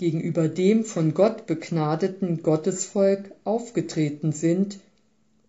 [0.00, 4.80] gegenüber dem von Gott begnadeten Gottesvolk aufgetreten sind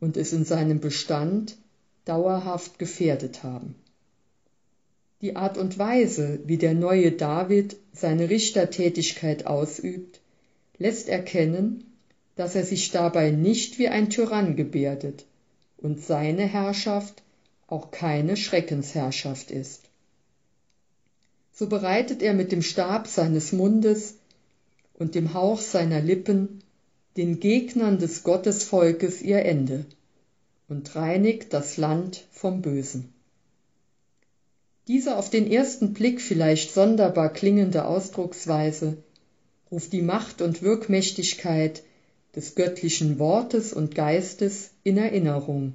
[0.02, 1.56] und es in seinem Bestand
[2.04, 3.76] dauerhaft gefährdet haben.
[5.22, 10.20] Die Art und Weise, wie der neue David seine Richtertätigkeit ausübt,
[10.78, 11.86] lässt erkennen,
[12.36, 15.26] dass er sich dabei nicht wie ein Tyrann gebärdet
[15.78, 17.24] und seine Herrschaft
[17.68, 19.84] auch keine Schreckensherrschaft ist.
[21.54, 24.16] So bereitet er mit dem Stab seines Mundes
[25.02, 26.62] und dem Hauch seiner Lippen
[27.18, 29.86] den Gegnern des Gottesvolkes ihr Ende
[30.70, 33.12] und reinigt das Land vom Bösen.
[34.88, 38.98] Diese auf den ersten Blick vielleicht sonderbar klingende Ausdrucksweise
[39.72, 41.82] ruft die Macht und Wirkmächtigkeit
[42.36, 45.74] des göttlichen Wortes und Geistes in Erinnerung,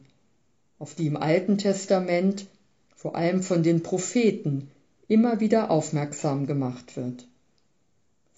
[0.79, 2.47] auf die im Alten Testament
[2.95, 4.71] vor allem von den Propheten
[5.09, 7.27] immer wieder aufmerksam gemacht wird.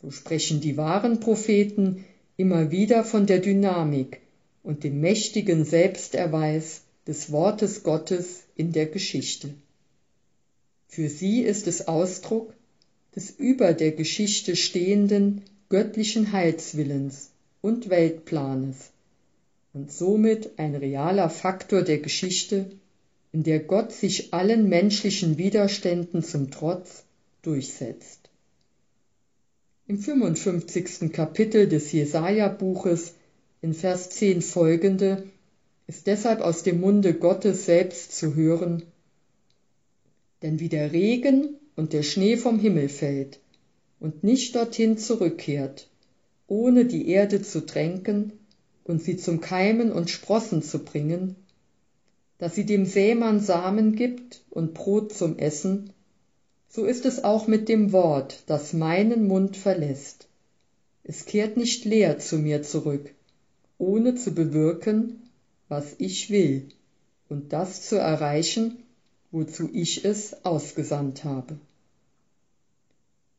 [0.00, 2.04] So sprechen die wahren Propheten
[2.36, 4.20] immer wieder von der Dynamik
[4.62, 9.50] und dem mächtigen Selbsterweis des Wortes Gottes in der Geschichte.
[10.86, 12.54] Für sie ist es Ausdruck
[13.16, 17.30] des über der Geschichte stehenden göttlichen Heilswillens
[17.60, 18.90] und Weltplanes
[19.72, 22.70] und somit ein realer Faktor der Geschichte,
[23.32, 27.04] in der Gott sich allen menschlichen Widerständen zum Trotz
[27.42, 28.17] durchsetzt.
[29.90, 31.10] Im 55.
[31.14, 33.14] Kapitel des Jesaja-Buches
[33.62, 35.22] in Vers 10 folgende
[35.86, 38.82] ist deshalb aus dem Munde Gottes selbst zu hören,
[40.42, 43.40] denn wie der Regen und der Schnee vom Himmel fällt
[43.98, 45.88] und nicht dorthin zurückkehrt,
[46.48, 48.34] ohne die Erde zu tränken
[48.84, 51.34] und sie zum Keimen und Sprossen zu bringen,
[52.36, 55.94] dass sie dem Sämann Samen gibt und Brot zum Essen,
[56.68, 60.28] so ist es auch mit dem Wort, das meinen Mund verlässt.
[61.02, 63.10] Es kehrt nicht leer zu mir zurück,
[63.78, 65.22] ohne zu bewirken,
[65.68, 66.68] was ich will,
[67.28, 68.82] und das zu erreichen,
[69.30, 71.58] wozu ich es ausgesandt habe.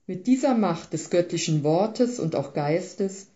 [0.08, 3.28] Mit dieser Macht des göttlichen Wortes und auch Geistes,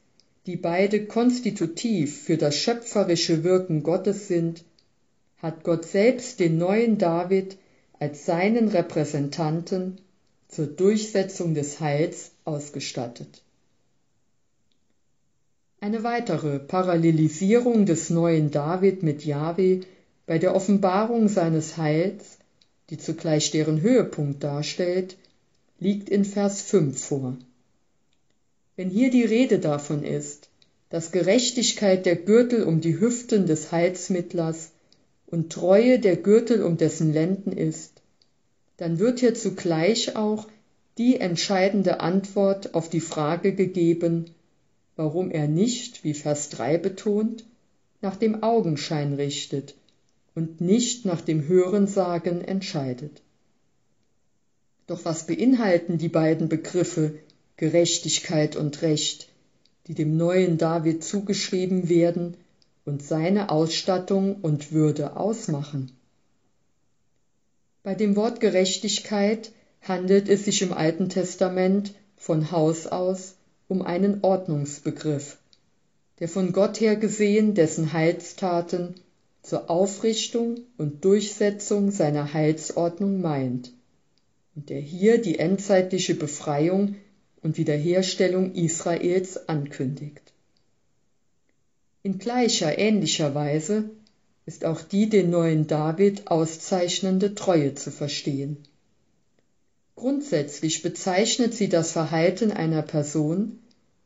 [0.48, 4.64] die beide konstitutiv für das schöpferische Wirken Gottes sind,
[5.38, 7.58] hat Gott selbst den neuen David
[8.00, 10.00] als seinen Repräsentanten
[10.50, 13.42] zur Durchsetzung des Heils ausgestattet.
[15.80, 19.82] Eine weitere Parallelisierung des neuen David mit Jahwe
[20.26, 22.38] bei der Offenbarung seines Heils
[22.90, 25.18] die zugleich deren Höhepunkt darstellt,
[25.80, 27.38] liegt in Vers 5 vor.
[28.76, 30.50] Wenn hier die Rede davon ist,
[30.90, 34.73] dass Gerechtigkeit der Gürtel um die Hüften des Heilsmittlers
[35.34, 38.04] und Treue der Gürtel um dessen Lenden ist,
[38.78, 40.48] dann wird hier zugleich auch
[41.00, 44.26] die entscheidende Antwort auf die Frage gegeben,
[44.96, 47.46] warum er nicht, wie Vers 3 betont,
[48.00, 49.74] nach dem Augenschein richtet,
[50.36, 53.24] und nicht nach dem Hörensagen entscheidet.
[54.86, 57.16] Doch was beinhalten die beiden Begriffe
[57.58, 59.30] Gerechtigkeit und Recht,
[59.88, 62.38] die dem neuen David zugeschrieben werden
[62.86, 65.92] und seine Ausstattung und Würde ausmachen?
[67.84, 73.36] Bei dem Wort Gerechtigkeit handelt es sich im Alten Testament von Haus aus
[73.68, 75.38] um einen Ordnungsbegriff,
[76.20, 78.96] der von Gott her gesehen dessen Heilstaten
[79.42, 83.74] zur Aufrichtung und Durchsetzung seiner Heilsordnung meint
[84.56, 86.96] und der hier die endzeitliche Befreiung
[87.42, 90.33] und Wiederherstellung Israels ankündigt.
[92.04, 93.90] In gleicher ähnlicher Weise
[94.46, 98.58] ist auch die den neuen David auszeichnende Treue zu verstehen.
[99.96, 103.60] Grundsätzlich bezeichnet sie das Verhalten einer Person,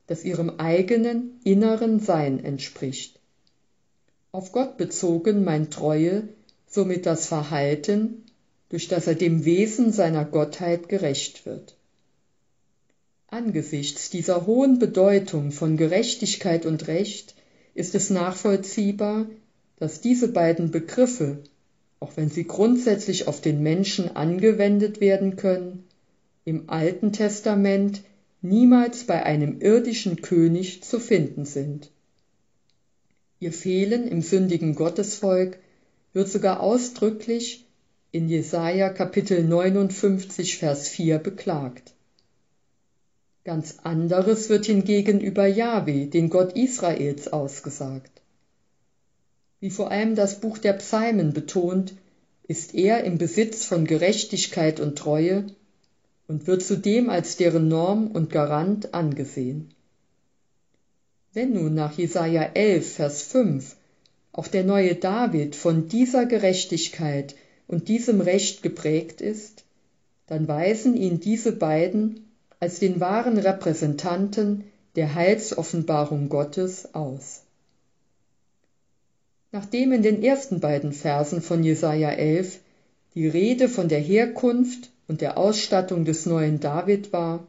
[0.06, 3.18] das ihrem eigenen inneren Sein entspricht
[4.38, 6.30] auf Gott bezogen meint Treue
[6.68, 8.24] somit das Verhalten,
[8.70, 11.76] durch das er dem Wesen seiner Gottheit gerecht wird.
[13.30, 17.34] Angesichts dieser hohen Bedeutung von Gerechtigkeit und Recht
[17.78, 19.28] ist es nachvollziehbar,
[19.78, 21.44] dass diese beiden Begriffe,
[22.00, 25.84] auch wenn sie grundsätzlich auf den Menschen angewendet werden können,
[26.44, 28.02] im Alten Testament
[28.42, 31.92] niemals bei einem irdischen König zu finden sind.
[33.40, 35.60] Ihr Fehlen im sündigen Gottesvolk
[36.14, 37.68] wird sogar ausdrücklich
[38.12, 41.94] in Jesaja Kapitel 59, Vers 4 beklagt.
[43.48, 48.12] Ganz anderes wird hingegen über Jahwe, den Gott Israels, ausgesagt.
[49.62, 51.94] Wie vor allem das Buch der Psalmen betont,
[52.50, 55.46] ist er im Besitz von Gerechtigkeit und Treue
[56.28, 59.70] und wird zudem als deren Norm und Garant angesehen.
[61.32, 63.78] Wenn nun nach Jesaja 11, Vers 5
[64.34, 67.34] auch der neue David von dieser Gerechtigkeit
[67.66, 69.64] und diesem Recht geprägt ist,
[70.26, 72.27] dann weisen ihn diese beiden
[72.60, 74.64] als den wahren Repräsentanten
[74.96, 77.44] der Heilsoffenbarung Gottes aus.
[79.52, 82.60] Nachdem in den ersten beiden Versen von Jesaja 11
[83.14, 87.48] die Rede von der Herkunft und der Ausstattung des neuen David war,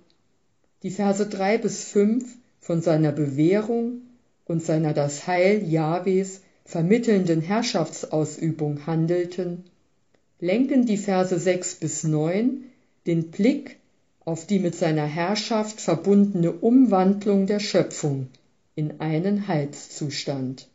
[0.82, 2.24] die Verse 3 bis 5
[2.60, 4.02] von seiner Bewährung
[4.44, 9.64] und seiner das Heil Jahwes vermittelnden Herrschaftsausübung handelten,
[10.38, 12.64] lenken die Verse 6 bis 9
[13.06, 13.78] den Blick
[14.28, 18.28] auf die mit seiner Herrschaft verbundene Umwandlung der Schöpfung
[18.74, 20.68] in einen Heilszustand.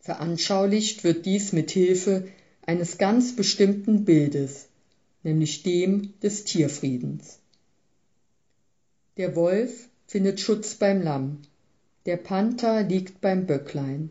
[0.00, 2.26] Veranschaulicht wird dies mit Hilfe
[2.66, 4.66] eines ganz bestimmten Bildes,
[5.22, 7.38] nämlich dem des Tierfriedens.
[9.16, 11.38] Der Wolf findet Schutz beim Lamm,
[12.04, 14.10] der Panther liegt beim Böcklein.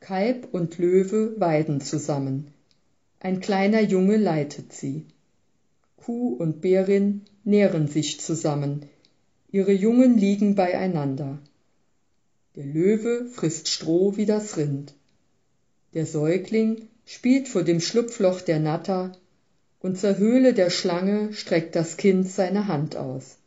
[0.00, 2.48] Kalb und Löwe weiden zusammen,
[3.18, 5.06] ein kleiner Junge leitet sie.
[6.04, 8.86] Kuh und Bärin nähren sich zusammen,
[9.50, 11.38] ihre Jungen liegen beieinander.
[12.56, 14.94] Der Löwe frisst Stroh wie das Rind.
[15.94, 19.12] Der Säugling spielt vor dem Schlupfloch der Natter,
[19.80, 23.38] und zur Höhle der Schlange streckt das Kind seine Hand aus.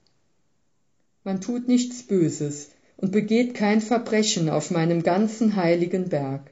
[1.23, 6.51] Man tut nichts Böses und begeht kein Verbrechen auf meinem ganzen heiligen Berg.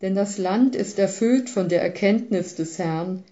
[0.00, 3.24] Denn das Land ist erfüllt von der Erkenntnis des Herrn,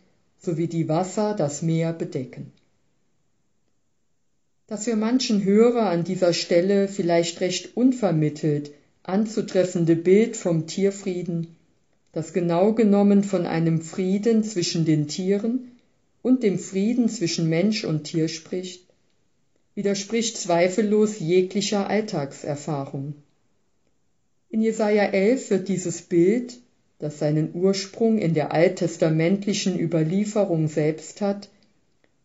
[0.47, 2.53] so wie die Wasser das Meer bedecken.
[4.69, 8.71] Das für manchen Hörer an dieser Stelle vielleicht recht unvermittelt
[9.03, 11.57] anzutreffende Bild vom Tierfrieden,
[12.13, 15.73] das genau genommen von einem Frieden zwischen den Tieren
[16.23, 18.85] und dem Frieden zwischen Mensch und Tier spricht,
[19.75, 23.15] widerspricht zweifellos jeglicher Alltagserfahrung.
[24.51, 26.59] In Jesaja 11 wird dieses Bild,
[26.99, 31.49] das seinen Ursprung in der alttestamentlichen Überlieferung selbst hat,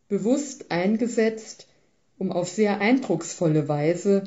[0.08, 1.68] bewusst eingesetzt,
[2.18, 4.24] um auf sehr eindrucksvolle Weise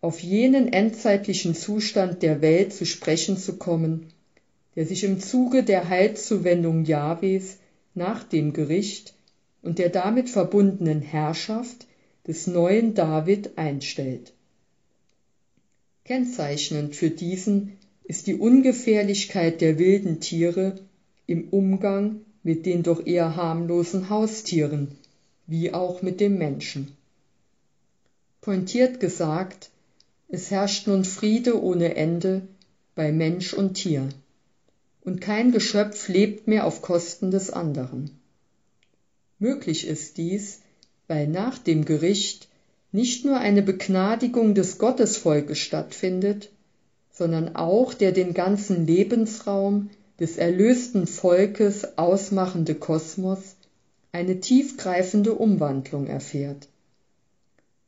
[0.00, 4.12] auf jenen endzeitlichen Zustand der Welt zu sprechen zu kommen,
[4.76, 7.58] der sich im Zuge der Heilzuwendung Jahwes
[7.94, 9.14] nach dem Gericht
[9.62, 11.86] und der damit verbundenen Herrschaft
[12.26, 14.32] des neuen David einstellt.
[16.04, 20.78] Kennzeichnend für diesen ist die Ungefährlichkeit der wilden Tiere
[21.26, 24.88] im Umgang mit den doch eher harmlosen Haustieren,
[25.46, 26.92] wie auch mit dem Menschen.
[28.42, 29.70] Pointiert gesagt,
[30.28, 32.42] es herrscht nun Friede ohne Ende
[32.94, 34.08] bei Mensch und Tier,
[35.00, 38.10] und kein Geschöpf lebt mehr auf Kosten des anderen.
[39.38, 40.60] Möglich ist dies,
[41.08, 42.48] weil nach dem Gericht
[42.92, 46.50] nicht nur eine Begnadigung des Gottesvolkes stattfindet,
[47.16, 53.56] sondern auch der den ganzen Lebensraum des erlösten Volkes ausmachende Kosmos
[54.12, 56.68] eine tiefgreifende Umwandlung erfährt.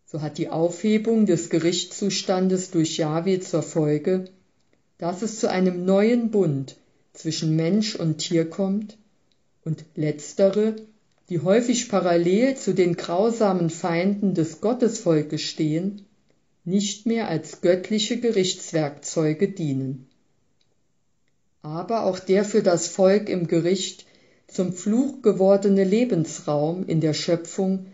[0.07, 4.27] So hat die Aufhebung des Gerichtszustandes durch Jahwe zur Folge,
[4.99, 6.77] dass es zu einem neuen Bund
[7.12, 8.97] zwischen Mensch und Tier kommt
[9.64, 10.77] und letztere
[11.29, 16.06] die häufig parallel zu den grausamen Feinden des Gottesvolkes stehen,
[16.67, 20.09] nicht mehr als göttliche Gerichtswerkzeuge dienen.
[21.62, 24.05] Aber auch der für das Volk im Gericht
[24.49, 27.87] zum Fluch gewordene Lebensraum in der Schöpfung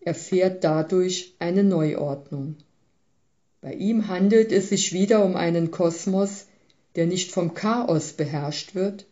[0.00, 2.56] erfährt dadurch eine Neuordnung.
[3.60, 6.46] Bei ihm handelt es sich wieder um einen Kosmos,
[6.96, 9.06] der nicht vom Chaos beherrscht wird,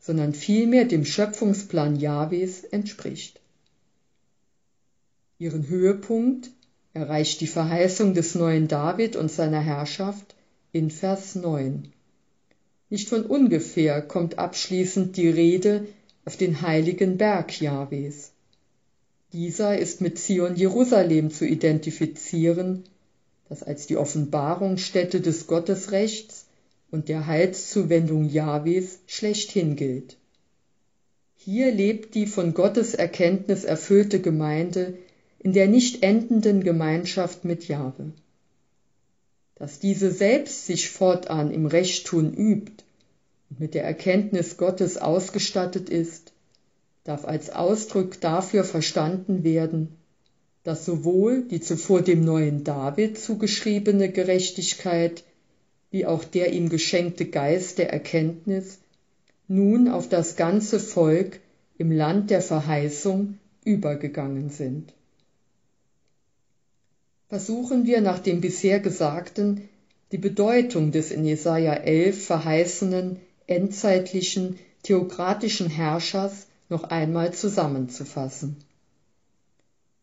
[0.00, 3.40] sondern vielmehr dem Schöpfungsplan Jahwes entspricht.
[5.38, 6.50] Ihren Höhepunkt
[6.96, 10.34] erreicht die Verheißung des neuen David und seiner Herrschaft
[10.72, 11.92] in Vers 9.
[12.88, 15.86] Nicht von ungefähr kommt abschließend die Rede
[16.24, 18.32] auf den heiligen Berg Jahwes.
[19.34, 22.84] Dieser ist mit Zion Jerusalem zu identifizieren,
[23.50, 26.46] das als die Offenbarungsstätte des Gottesrechts
[26.90, 30.16] und der Heilszuwendung Jahwes schlechthin gilt.
[31.36, 34.96] Hier lebt die von Gottes Erkenntnis erfüllte Gemeinde
[35.46, 38.10] in der nicht endenden Gemeinschaft mit Jahwe.
[39.54, 42.82] dass diese selbst sich fortan im Rechttun übt
[43.48, 46.32] und mit der Erkenntnis Gottes ausgestattet ist,
[47.04, 49.90] darf als Ausdruck dafür verstanden werden,
[50.64, 55.22] dass sowohl die zuvor dem neuen David zugeschriebene Gerechtigkeit
[55.92, 58.80] wie auch der ihm geschenkte Geist der Erkenntnis
[59.46, 61.38] nun auf das ganze Volk
[61.78, 64.92] im Land der Verheißung übergegangen sind.
[67.28, 69.68] Versuchen wir nach dem bisher Gesagten
[70.12, 73.18] die Bedeutung des in Jesaja 11 verheißenen
[73.48, 78.56] endzeitlichen theokratischen Herrschers noch einmal zusammenzufassen.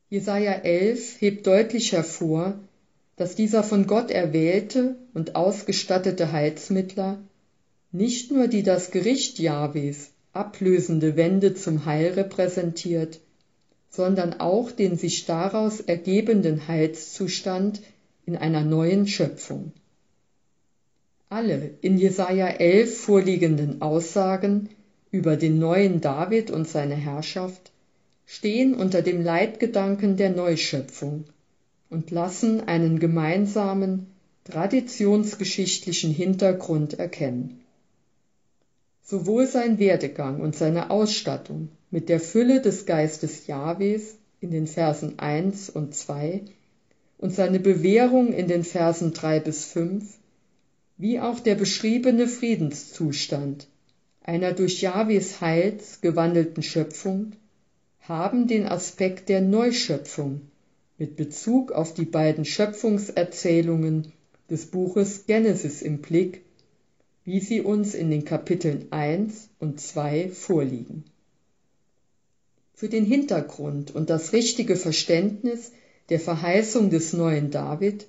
[0.09, 2.59] Jesaja 11 hebt deutlich hervor,
[3.15, 7.19] dass dieser von Gott erwählte und ausgestattete Heilsmittler
[7.91, 13.19] nicht nur die das Gericht Jahwes ablösende Wende zum Heil repräsentiert,
[13.95, 17.81] sondern auch den sich daraus ergebenden Heilszustand
[18.25, 19.71] in einer neuen Schöpfung.
[21.29, 24.69] Alle in Jesaja 11 vorliegenden Aussagen
[25.11, 27.71] über den neuen David und seine Herrschaft
[28.25, 31.25] stehen unter dem Leitgedanken der Neuschöpfung
[31.91, 34.07] und lassen einen gemeinsamen
[34.45, 37.62] traditionsgeschichtlichen Hintergrund erkennen.
[39.05, 45.19] Sowohl sein Werdegang und seine Ausstattung mit der Fülle des Geistes Jahwes in den Versen
[45.19, 46.41] 1 und 2
[47.17, 50.17] und seine Bewährung in den Versen 3 bis 5,
[50.97, 53.67] wie auch der beschriebene Friedenszustand
[54.21, 57.33] einer durch Jahwes Heils gewandelten Schöpfung
[57.99, 60.41] haben den Aspekt der Neuschöpfung
[60.97, 64.13] mit Bezug auf die beiden Schöpfungserzählungen
[64.49, 66.43] des Buches Genesis im Blick,
[67.25, 71.05] wie sie uns in den Kapiteln 1 und 2 vorliegen.
[72.73, 75.71] Für den Hintergrund und das richtige Verständnis
[76.09, 78.07] der Verheißung des neuen David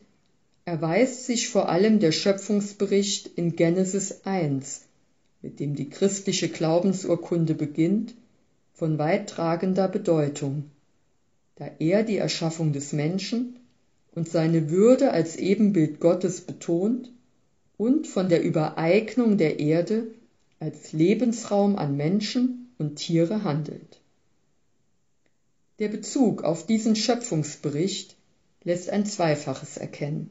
[0.64, 4.82] erweist sich vor allem der Schöpfungsbericht in Genesis 1,
[5.42, 8.14] mit dem die christliche Glaubensurkunde beginnt
[8.72, 10.70] von weittragender Bedeutung,
[11.56, 13.56] da er die Erschaffung des Menschen
[14.12, 17.10] und seine Würde als Ebenbild Gottes betont
[17.76, 20.06] und von der Übereignung der Erde
[20.60, 24.00] als Lebensraum an Menschen und Tiere handelt.
[25.78, 28.16] Der Bezug auf diesen Schöpfungsbericht
[28.62, 30.30] lässt ein Zweifaches erkennen.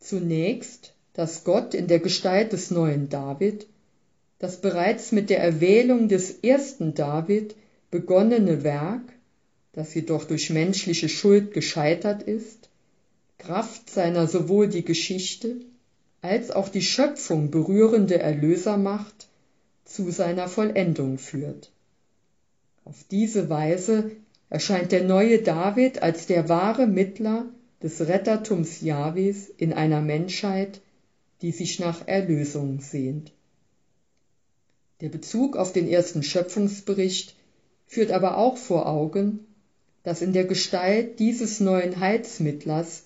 [0.00, 3.66] Zunächst, dass Gott in der Gestalt des neuen David
[4.38, 7.56] das bereits mit der Erwählung des ersten David
[7.90, 9.12] begonnene Werk,
[9.72, 12.68] das jedoch durch menschliche Schuld gescheitert ist,
[13.38, 15.56] Kraft seiner sowohl die Geschichte
[16.24, 19.28] als auch die Schöpfung berührende Erlösermacht
[19.84, 21.70] zu seiner Vollendung führt.
[22.86, 24.10] Auf diese Weise
[24.48, 27.44] erscheint der neue David als der wahre Mittler
[27.82, 30.80] des Rettertums Jahwes in einer Menschheit,
[31.42, 33.30] die sich nach Erlösung sehnt.
[35.02, 37.36] Der Bezug auf den ersten Schöpfungsbericht
[37.86, 39.40] führt aber auch vor Augen,
[40.04, 43.03] dass in der Gestalt dieses neuen Heilsmittlers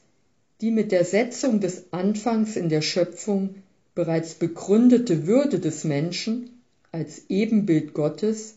[0.60, 3.56] die mit der Setzung des Anfangs in der Schöpfung
[3.94, 6.50] bereits begründete Würde des Menschen
[6.92, 8.56] als Ebenbild Gottes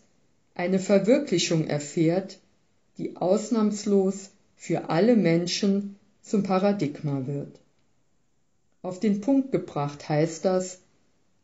[0.56, 2.40] eine Verwirklichung erfährt,
[2.98, 7.60] die ausnahmslos für alle Menschen zum Paradigma wird.
[8.82, 10.80] Auf den Punkt gebracht heißt das,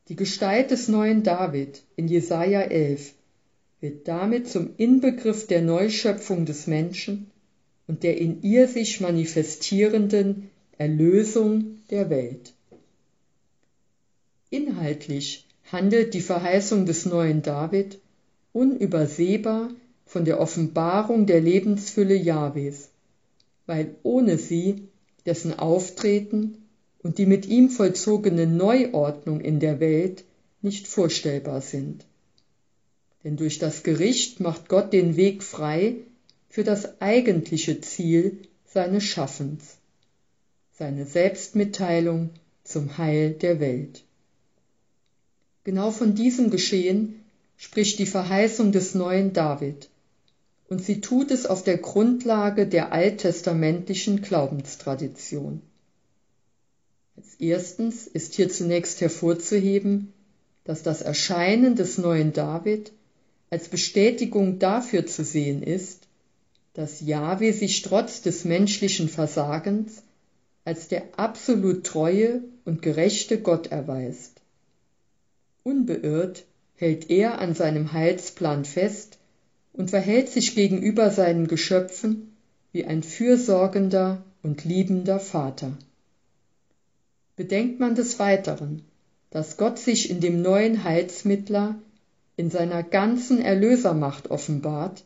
[0.08, 3.14] die Gestalt des neuen David in Jesaja 11
[3.80, 7.30] wird damit zum Inbegriff der Neuschöpfung des Menschen
[7.88, 12.53] und der in ihr sich manifestierenden Erlösung der Welt.
[14.49, 17.99] Inhaltlich handelt die Verheißung des neuen David
[18.53, 19.69] unübersehbar
[20.05, 22.89] von der Offenbarung der Lebensfülle Jahwes,
[23.65, 24.88] weil ohne sie
[25.25, 26.57] dessen Auftreten
[27.03, 30.23] und die mit ihm vollzogene Neuordnung in der Welt
[30.61, 32.05] nicht vorstellbar sind.
[33.23, 35.97] Denn durch das Gericht macht Gott den Weg frei
[36.49, 39.77] für das eigentliche Ziel seines Schaffens,
[40.73, 42.29] seine Selbstmitteilung
[42.63, 44.03] zum Heil der Welt.
[45.63, 47.23] Genau von diesem Geschehen
[47.57, 49.89] spricht die Verheißung des neuen David,
[50.69, 55.61] und sie tut es auf der Grundlage der alttestamentlichen Glaubenstradition.
[57.15, 60.13] Als erstens ist hier zunächst hervorzuheben,
[60.65, 62.91] dass das Erscheinen des neuen David
[63.49, 66.07] als Bestätigung dafür zu sehen ist,
[66.78, 70.03] dass Jahwe sich trotz des menschlichen Versagens
[70.63, 74.41] als der absolut treue und gerechte Gott erweist.
[75.63, 79.17] Unbeirrt hält er an seinem Heilsplan fest
[79.73, 82.38] und verhält sich gegenüber seinen Geschöpfen
[82.71, 85.71] wie ein fürsorgender und liebender Vater.
[87.36, 88.84] Bedenkt man des Weiteren,
[89.32, 91.82] dass Gott sich in dem neuen Heilsmittler
[92.36, 95.05] in seiner ganzen Erlösermacht offenbart,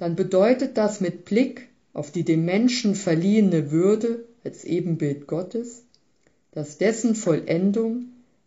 [0.00, 5.82] dann bedeutet das mit Blick auf die dem Menschen verliehene Würde als Ebenbild Gottes,
[6.52, 8.06] dass dessen Vollendung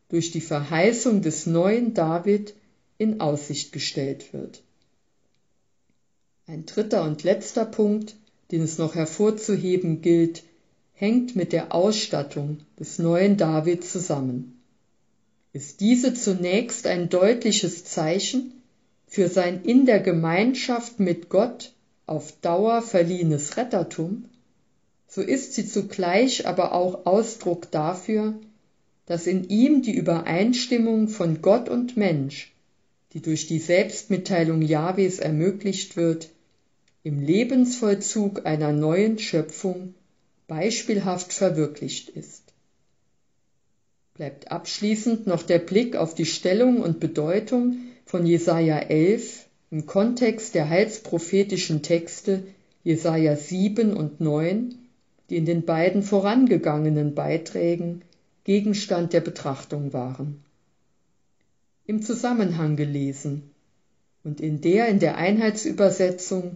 [0.09, 2.55] durch die Verheißung des neuen David
[2.97, 4.63] in Aussicht gestellt wird.
[6.47, 8.15] Ein dritter und letzter Punkt,
[8.49, 10.41] den es noch hervorzuheben gilt,
[10.93, 14.59] hängt mit der Ausstattung des neuen David zusammen.
[15.51, 18.62] Ist diese zunächst ein deutliches Zeichen
[19.13, 21.71] für sein in der Gemeinschaft mit Gott
[22.07, 24.25] auf Dauer verliehenes Rettertum,
[25.07, 28.33] so ist sie zugleich aber auch Ausdruck dafür,
[29.05, 32.53] dass in ihm die Übereinstimmung von Gott und Mensch,
[33.13, 36.29] die durch die Selbstmitteilung Jahwes ermöglicht wird,
[37.03, 39.93] im Lebensvollzug einer neuen Schöpfung
[40.47, 42.41] beispielhaft verwirklicht ist.
[44.15, 47.77] Bleibt abschließend noch der Blick auf die Stellung und Bedeutung
[48.13, 52.43] von Jesaja 11 im Kontext der heilsprophetischen Texte
[52.83, 54.75] Jesaja 7 und 9,
[55.31, 58.03] die in den beiden vorangegangenen Beiträgen
[58.43, 60.43] Gegenstand der Betrachtung waren.
[61.87, 63.49] Im Zusammenhang gelesen
[64.23, 66.51] und in der in der Einheitsübersetzung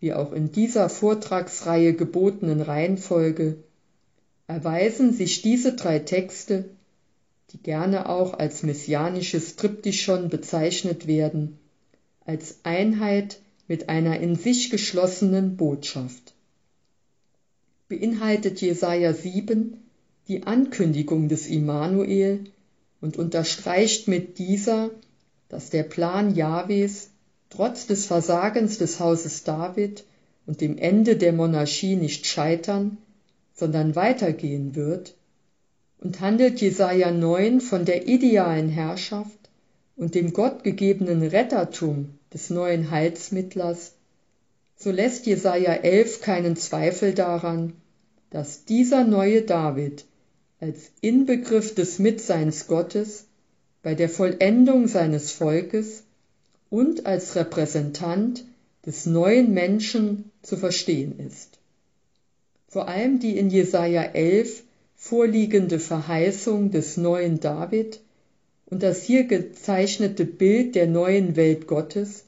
[0.00, 3.56] wie auch in dieser Vortragsreihe gebotenen Reihenfolge,
[4.46, 6.64] erweisen sich diese drei Texte,
[7.54, 11.56] die gerne auch als messianisches Triptychon bezeichnet werden,
[12.26, 13.38] als Einheit
[13.68, 16.34] mit einer in sich geschlossenen Botschaft.
[17.88, 19.78] Beinhaltet Jesaja 7
[20.26, 22.40] die Ankündigung des Immanuel
[23.00, 24.90] und unterstreicht mit dieser,
[25.48, 27.10] dass der Plan Jahwes
[27.50, 30.02] trotz des Versagens des Hauses David
[30.46, 32.96] und dem Ende der Monarchie nicht scheitern,
[33.54, 35.14] sondern weitergehen wird,
[35.98, 39.38] und handelt Jesaja 9 von der idealen Herrschaft
[39.96, 43.92] und dem gottgegebenen Rettertum des neuen Heilsmittlers,
[44.76, 47.74] so lässt Jesaja 11 keinen Zweifel daran,
[48.30, 50.04] dass dieser neue David
[50.60, 53.26] als Inbegriff des Mitseins Gottes
[53.82, 56.02] bei der Vollendung seines Volkes
[56.70, 58.44] und als Repräsentant
[58.84, 61.58] des neuen Menschen zu verstehen ist.
[62.66, 64.63] Vor allem die in Jesaja 11
[64.94, 68.00] vorliegende Verheißung des neuen David
[68.66, 72.24] und das hier gezeichnete Bild der neuen Welt Gottes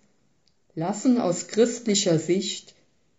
[0.75, 2.75] lassen aus christlicher Sicht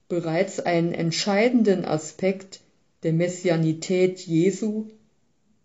[0.08, 2.62] bereits einen entscheidenden Aspekt
[3.04, 4.86] der Messianität Jesu,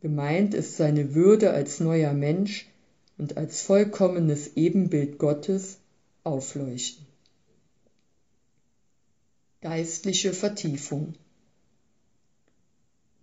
[0.01, 2.67] gemeint ist seine Würde als neuer Mensch,
[3.19, 5.79] und als vollkommenes Ebenbild Gottes
[6.25, 7.07] aufleuchten.
[9.61, 11.15] Geistliche Vertiefung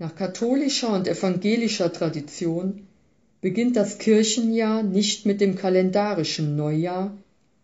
[0.02, 2.88] Nach katholischer und evangelischer Tradition
[3.42, 7.18] beginnt das Kirchenjahr nicht mit dem kalendarischen Neujahr,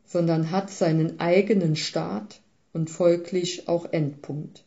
[0.06, 2.42] sondern hat seinen eigenen Start
[2.74, 4.66] und folglich auch Endpunkt.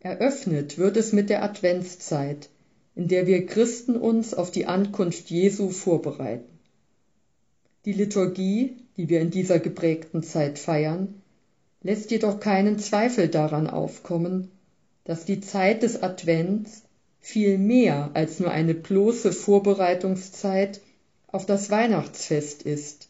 [0.00, 2.48] Eröffnet wird es mit der Adventszeit,
[2.94, 6.58] in der wir Christen uns auf die Ankunft Jesu vorbereiten.
[7.84, 11.20] Die Liturgie, die wir in dieser geprägten Zeit feiern,
[11.82, 14.50] lässt jedoch keinen Zweifel daran aufkommen,
[15.04, 16.82] dass die Zeit des Advents
[17.20, 20.80] viel mehr als nur eine bloße Vorbereitungszeit
[21.26, 23.08] auf das Weihnachtsfest ist,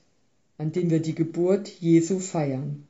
[0.59, 2.87] an dem wir die Geburt Jesu feiern.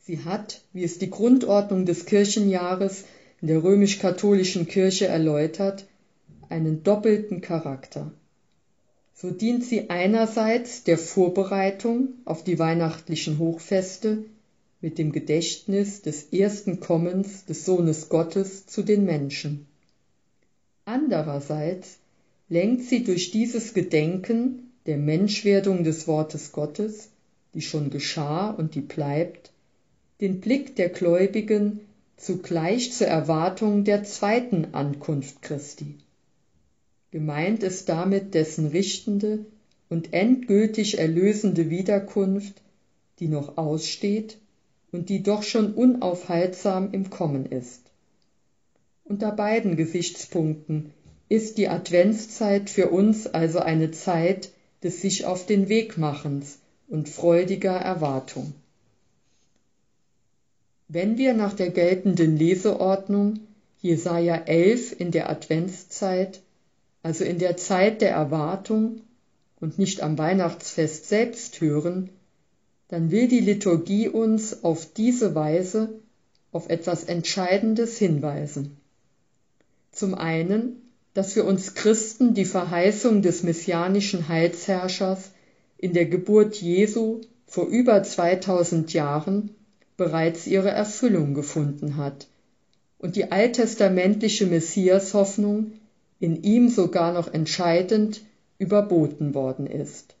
[0.00, 3.04] Sie hat, wie es die Grundordnung des Kirchenjahres
[3.40, 5.86] in der römisch-katholischen Kirche erläutert,
[6.48, 8.10] einen doppelten Charakter.
[9.14, 14.24] So dient sie einerseits der Vorbereitung auf die weihnachtlichen Hochfeste
[14.84, 19.66] mit dem Gedächtnis des ersten Kommens des Sohnes Gottes zu den Menschen.
[20.84, 21.96] Andererseits
[22.50, 27.08] lenkt sie durch dieses Gedenken der Menschwerdung des Wortes Gottes,
[27.54, 29.52] die schon geschah und die bleibt,
[30.20, 31.80] den Blick der Gläubigen
[32.18, 35.94] zugleich zur Erwartung der zweiten Ankunft Christi.
[37.10, 39.46] Gemeint ist damit dessen richtende
[39.88, 42.60] und endgültig erlösende Wiederkunft,
[43.18, 44.36] die noch aussteht
[44.94, 47.82] und die doch schon unaufhaltsam im Kommen ist.
[49.02, 50.92] Unter beiden Gesichtspunkten
[51.28, 54.52] ist die Adventszeit für uns also eine Zeit
[54.84, 58.54] des sich auf den Weg machens und freudiger Erwartung.
[60.86, 63.40] Wenn wir nach der geltenden Leseordnung
[63.80, 66.40] Jesaja 11 in der Adventszeit,
[67.02, 69.00] also in der Zeit der Erwartung
[69.58, 72.10] und nicht am Weihnachtsfest selbst hören,
[72.88, 76.00] dann will die Liturgie uns auf diese Weise
[76.52, 78.76] auf etwas Entscheidendes hinweisen.
[79.90, 85.30] Zum einen, dass wir uns Christen die Verheißung des messianischen Heilsherrschers
[85.78, 89.54] in der Geburt Jesu vor über 2000 Jahren
[89.96, 92.26] bereits ihre Erfüllung gefunden hat
[92.98, 95.72] und die alttestamentliche Messiashoffnung
[96.20, 98.22] in ihm sogar noch entscheidend
[98.58, 100.13] überboten worden ist.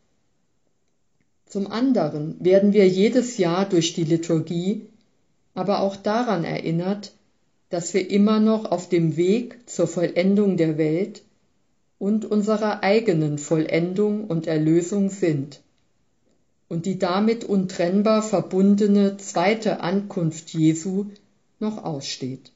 [1.46, 4.86] Zum anderen werden wir jedes Jahr durch die Liturgie
[5.54, 7.12] aber auch daran erinnert,
[7.70, 11.22] dass wir immer noch auf dem Weg zur Vollendung der Welt
[11.98, 15.60] und unserer eigenen Vollendung und Erlösung sind
[16.68, 21.06] und die damit untrennbar verbundene zweite Ankunft Jesu
[21.60, 22.52] noch aussteht.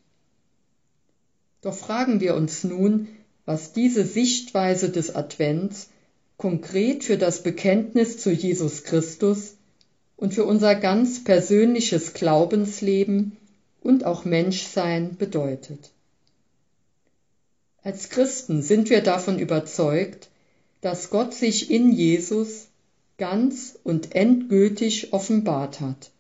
[1.63, 3.09] Doch fragen wir uns nun,
[3.45, 5.89] was diese Sichtweise des Advents
[6.39, 9.57] konkret für das Bekenntnis zu Jesus Christus
[10.17, 13.37] und für unser ganz persönliches Glaubensleben
[13.81, 15.91] und auch Menschsein bedeutet.
[17.83, 20.29] Als Christen sind wir davon überzeugt,
[20.81, 22.69] dass Gott sich in Jesus
[23.19, 26.13] ganz und endgültig offenbart hat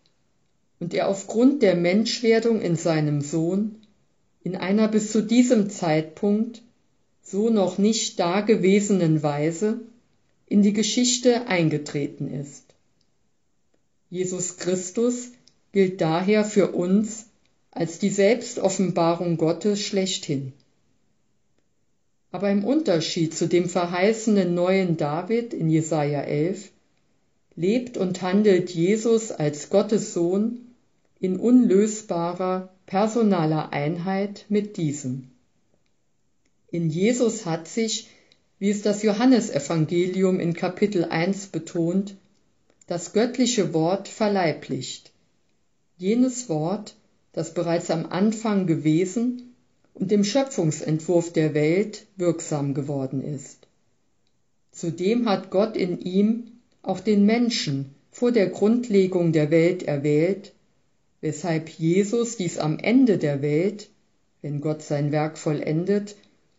[0.80, 3.76] und er aufgrund der Menschwerdung in seinem Sohn
[4.42, 6.62] in einer bis zu diesem Zeitpunkt
[7.22, 9.80] so noch nicht dagewesenen Weise
[10.48, 12.64] in die Geschichte eingetreten ist.
[14.10, 15.32] Jesus Christus
[15.72, 17.26] gilt daher für uns
[17.70, 20.52] als die Selbstoffenbarung Gottes schlechthin.
[22.30, 26.70] Aber im Unterschied zu dem verheißenen neuen David in Jesaja 11
[27.54, 30.74] lebt und handelt Jesus als Gottes Sohn
[31.20, 35.30] in unlösbarer personaler Einheit mit diesem.
[36.70, 38.08] In Jesus hat sich,
[38.58, 42.16] wie es das Johannesevangelium in Kapitel 1 betont,
[42.86, 45.12] das göttliche Wort verleiblicht,
[45.96, 46.96] jenes Wort,
[47.32, 49.54] das bereits am Anfang gewesen
[49.94, 53.66] und im Schöpfungsentwurf der Welt wirksam geworden ist.
[54.72, 56.52] Zudem hat Gott in ihm
[56.82, 60.52] auch den Menschen vor der Grundlegung der Welt erwählt,
[61.20, 63.90] weshalb Jesus dies am Ende der Welt,
[64.40, 66.16] wenn Gott sein Werk vollendet,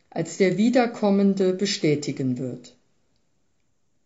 [0.09, 2.75] als der Wiederkommende bestätigen wird.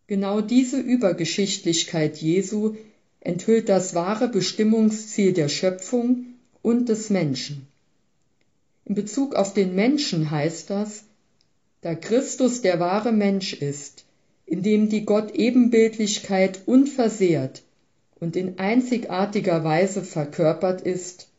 [0.08, 2.76] Genau diese Übergeschichtlichkeit Jesu
[3.22, 6.26] enthüllt das wahre Bestimmungsziel der Schöpfung
[6.62, 7.68] und des Menschen.
[8.86, 11.06] In Bezug auf den Menschen heißt das,
[11.82, 14.06] da Christus der wahre Mensch ist,
[14.46, 17.64] in dem die Gott-Ebenbildlichkeit unversehrt
[18.20, 21.30] und in einzigartiger Weise verkörpert ist,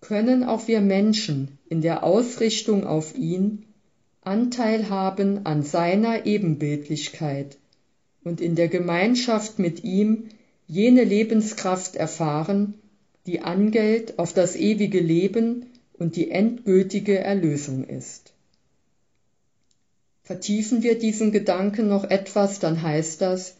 [0.00, 3.64] können auch wir Menschen in der Ausrichtung auf ihn
[4.26, 7.58] Anteil haben an seiner Ebenbildlichkeit
[8.24, 10.30] und in der Gemeinschaft mit ihm
[10.66, 12.74] jene Lebenskraft erfahren,
[13.26, 18.32] die Angeld auf das ewige Leben und die endgültige Erlösung ist.
[20.24, 23.54] Vertiefen wir diesen Gedanken noch etwas, dann heißt das,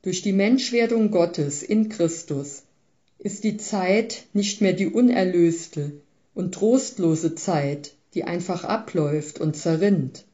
[0.00, 2.62] durch die Menschwerdung Gottes in Christus
[3.18, 5.92] ist die Zeit nicht mehr die unerlöste
[6.32, 10.24] und trostlose Zeit, die einfach abläuft und zerrinnt,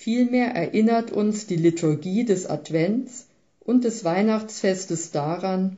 [0.00, 3.26] Vielmehr erinnert uns die Liturgie des Advents
[3.58, 5.76] und des Weihnachtsfestes daran,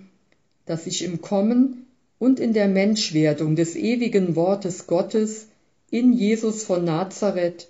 [0.66, 1.86] dass sich im Kommen
[2.18, 5.48] und in der Menschwerdung des ewigen Wortes Gottes
[5.90, 7.68] in Jesus von Nazareth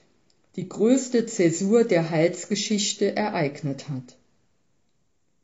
[0.56, 4.16] die größte Zäsur der Heilsgeschichte ereignet hat.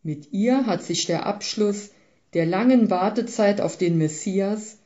[0.02, 1.90] Mit ihr hat sich der Abschluss
[2.34, 4.78] der langen Wartezeit auf den Messias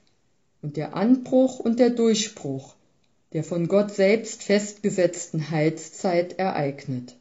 [0.61, 2.75] und der Anbruch und der Durchbruch
[3.33, 7.17] der von Gott selbst festgesetzten Heilszeit ereignet.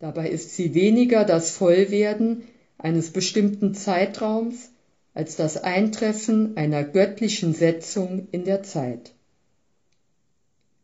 [0.00, 2.42] Dabei ist sie weniger das Vollwerden
[2.78, 4.70] eines bestimmten Zeitraums
[5.14, 9.12] als das Eintreffen einer göttlichen Setzung in der Zeit.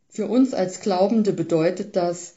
[0.09, 2.35] Für uns als Glaubende bedeutet das,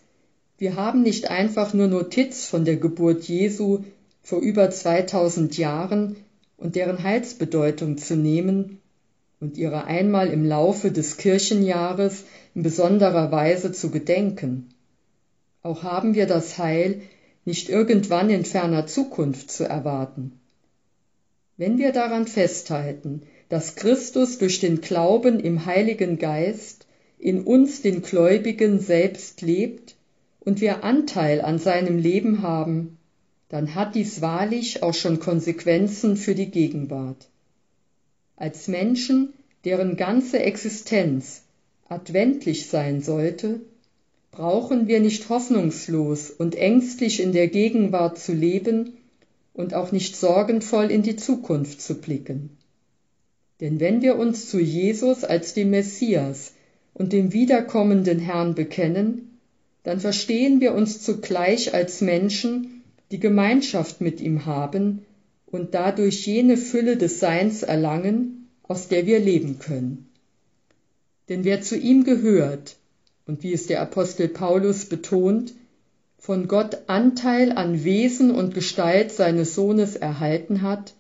[0.58, 3.84] wir haben nicht einfach nur Notiz von der Geburt Jesu
[4.24, 6.16] vor über 2000 Jahren
[6.58, 8.77] und deren Heilsbedeutung zu nehmen,
[9.40, 12.24] und ihrer einmal im Laufe des Kirchenjahres
[12.56, 14.70] in besonderer Weise zu gedenken.
[15.62, 17.02] Auch haben wir das Heil
[17.46, 20.40] nicht irgendwann in ferner Zukunft zu erwarten.
[21.56, 28.02] Wenn wir daran festhalten, dass Christus durch den Glauben im Heiligen Geist in uns den
[28.02, 29.96] Gläubigen selbst lebt
[30.40, 32.98] und wir Anteil an seinem Leben haben,
[33.50, 37.30] dann hat dies wahrlich auch schon Konsequenzen für die Gegenwart
[38.38, 39.34] als Menschen,
[39.66, 41.42] deren ganze Existenz
[41.90, 43.60] adventlich sein sollte,
[44.32, 48.98] brauchen wir nicht hoffnungslos und ängstlich in der Gegenwart zu leben
[49.54, 52.56] und auch nicht sorgenvoll in die Zukunft zu blicken.
[53.60, 56.54] Denn wenn wir uns zu Jesus als dem Messias
[56.94, 59.40] und dem wiederkommenden Herrn bekennen,
[59.82, 65.06] dann verstehen wir uns zugleich als Menschen, die Gemeinschaft mit ihm haben
[65.52, 70.10] und dadurch jene Fülle des Seins erlangen, aus der wir leben können.
[71.30, 72.76] Denn wer zu ihm gehört,
[73.26, 75.54] und wie es der Apostel Paulus betont,
[76.18, 80.94] von Gott Anteil an Wesen und Gestalt seines Sohnes erhalten hat,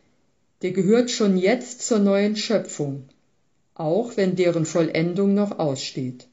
[0.62, 3.04] der gehört schon jetzt zur neuen Schöpfung,
[3.76, 6.28] auch wenn deren Vollendung noch aussteht.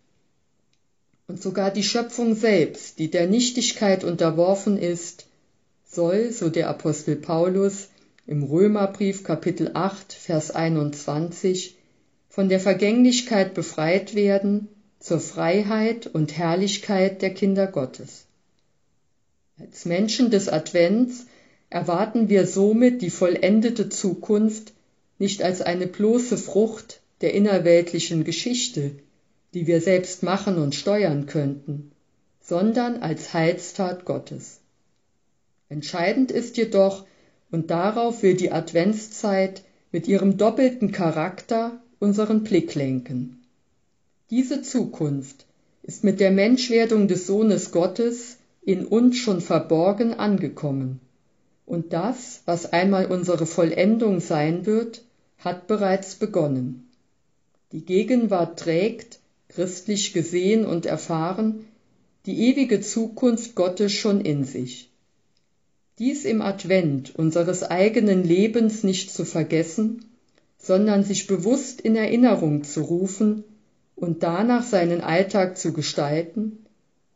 [1.27, 5.27] Und sogar die Schöpfung selbst, die der Nichtigkeit unterworfen ist,
[5.91, 7.89] soll, so der Apostel Paulus
[8.27, 11.77] im Römerbrief Kapitel 8, Vers 21,
[12.29, 14.68] von der Vergänglichkeit befreit werden
[14.99, 18.25] zur Freiheit und Herrlichkeit der Kinder Gottes.
[19.61, 21.27] Als Menschen des Advents
[21.68, 24.72] erwarten wir somit die vollendete Zukunft
[25.18, 28.93] nicht als eine bloße Frucht der innerweltlichen Geschichte,
[29.53, 31.93] die wir selbst machen und steuern könnten,
[32.41, 34.61] sondern als Heilstat Gottes.
[35.68, 37.05] Entscheidend ist jedoch,
[37.51, 43.45] und darauf will die Adventszeit mit ihrem doppelten Charakter unseren Blick lenken.
[44.31, 45.47] Diese Zukunft
[45.83, 51.01] ist mit der Menschwerdung des Sohnes Gottes in uns schon verborgen angekommen.
[51.67, 55.03] Und das, was einmal unsere Vollendung sein wird,
[55.39, 56.89] hat bereits begonnen.
[57.73, 59.19] Die Gegenwart trägt,
[59.49, 61.67] christlich gesehen und erfahren,
[62.27, 64.91] die ewige Zukunft Gottes schon in sich.
[65.99, 70.05] Dies im Advent unseres eigenen Lebens nicht zu vergessen,
[70.59, 73.45] sondern sich bewusst in Erinnerung zu rufen,
[73.97, 76.67] und danach seinen Alltag zu gestalten,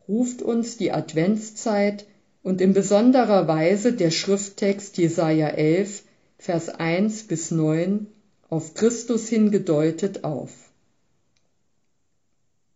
[0.07, 2.05] ruft uns die Adventszeit
[2.41, 6.03] und in besonderer Weise der Schrifttext Jesaja 11,
[6.37, 8.07] Vers 1 bis 9
[8.49, 10.51] auf Christus hingedeutet auf.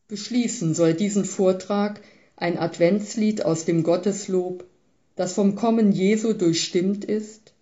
[0.09, 2.01] Beschließen soll diesen Vortrag
[2.35, 4.65] ein Adventslied aus dem Gotteslob,
[5.15, 7.53] das vom Kommen Jesu durchstimmt ist,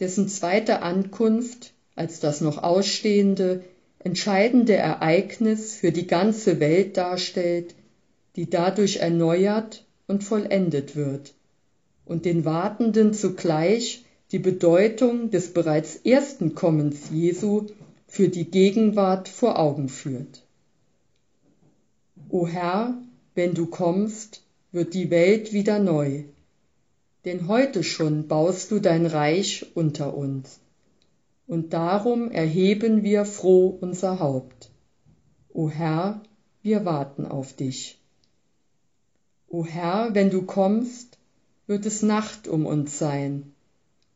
[0.00, 3.62] dessen zweite Ankunft als das noch ausstehende
[3.98, 7.74] entscheidende Ereignis für die ganze Welt darstellt,
[8.36, 11.34] die dadurch erneuert und vollendet wird
[12.06, 17.66] und den Wartenden zugleich die Bedeutung des bereits ersten Kommens Jesu
[18.06, 20.42] für die Gegenwart vor Augen führt.
[22.28, 22.96] O Herr,
[23.34, 24.42] wenn du kommst,
[24.72, 26.24] wird die Welt wieder neu,
[27.24, 30.60] denn heute schon baust du dein Reich unter uns
[31.50, 34.70] und darum erheben wir froh unser Haupt.
[35.52, 36.22] O Herr,
[36.62, 37.98] wir warten auf dich.
[39.48, 41.18] O Herr, wenn du kommst,
[41.66, 43.52] wird es Nacht um uns sein.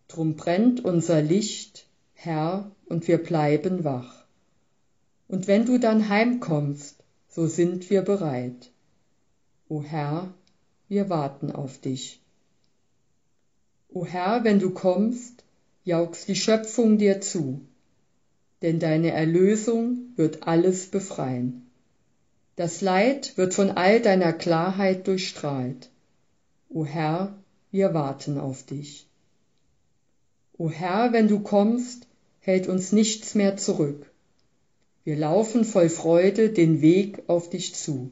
[0.07, 4.24] Drum brennt unser Licht, Herr, und wir bleiben wach.
[5.26, 8.70] Und wenn du dann heimkommst, so sind wir bereit.
[9.68, 10.32] O Herr,
[10.88, 12.24] wir warten auf dich.
[13.95, 15.45] O Herr, wenn du kommst,
[15.84, 17.61] jauchzt die Schöpfung dir zu,
[18.61, 21.70] denn deine Erlösung wird alles befreien.
[22.57, 25.90] Das Leid wird von all deiner Klarheit durchstrahlt.
[26.68, 27.38] O Herr,
[27.70, 29.07] wir warten auf dich.
[30.59, 32.09] O Herr, wenn du kommst,
[32.40, 34.11] hält uns nichts mehr zurück.
[35.05, 38.11] Wir laufen voll Freude den Weg auf dich zu.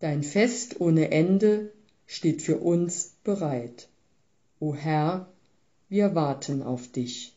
[0.00, 1.70] Dein Fest ohne Ende
[2.06, 3.88] steht für uns bereit.
[4.58, 5.28] O Herr,
[5.90, 7.35] wir warten auf dich.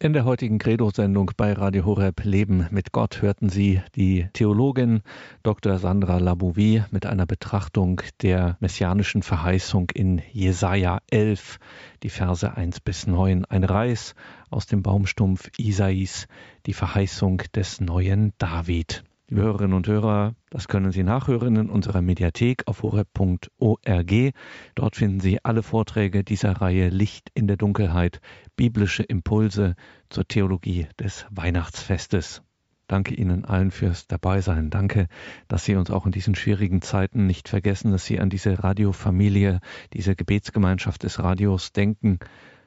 [0.00, 5.02] In der heutigen Credo-Sendung bei Radio Horeb Leben mit Gott hörten Sie die Theologin
[5.42, 5.78] Dr.
[5.78, 11.58] Sandra Labouvie mit einer Betrachtung der messianischen Verheißung in Jesaja 11,
[12.04, 13.44] die Verse 1 bis 9.
[13.46, 14.14] Ein Reis
[14.50, 16.28] aus dem Baumstumpf Isais,
[16.66, 19.02] die Verheißung des neuen David.
[19.30, 24.32] Liebe Hörerinnen und Hörer, das können Sie nachhören in unserer Mediathek auf horeb.org.
[24.74, 28.22] Dort finden Sie alle Vorträge dieser Reihe Licht in der Dunkelheit,
[28.56, 29.74] biblische Impulse
[30.08, 32.40] zur Theologie des Weihnachtsfestes.
[32.86, 34.70] Danke Ihnen allen fürs Dabeisein.
[34.70, 35.08] Danke,
[35.46, 39.60] dass Sie uns auch in diesen schwierigen Zeiten nicht vergessen, dass Sie an diese Radiofamilie,
[39.92, 42.18] diese Gebetsgemeinschaft des Radios denken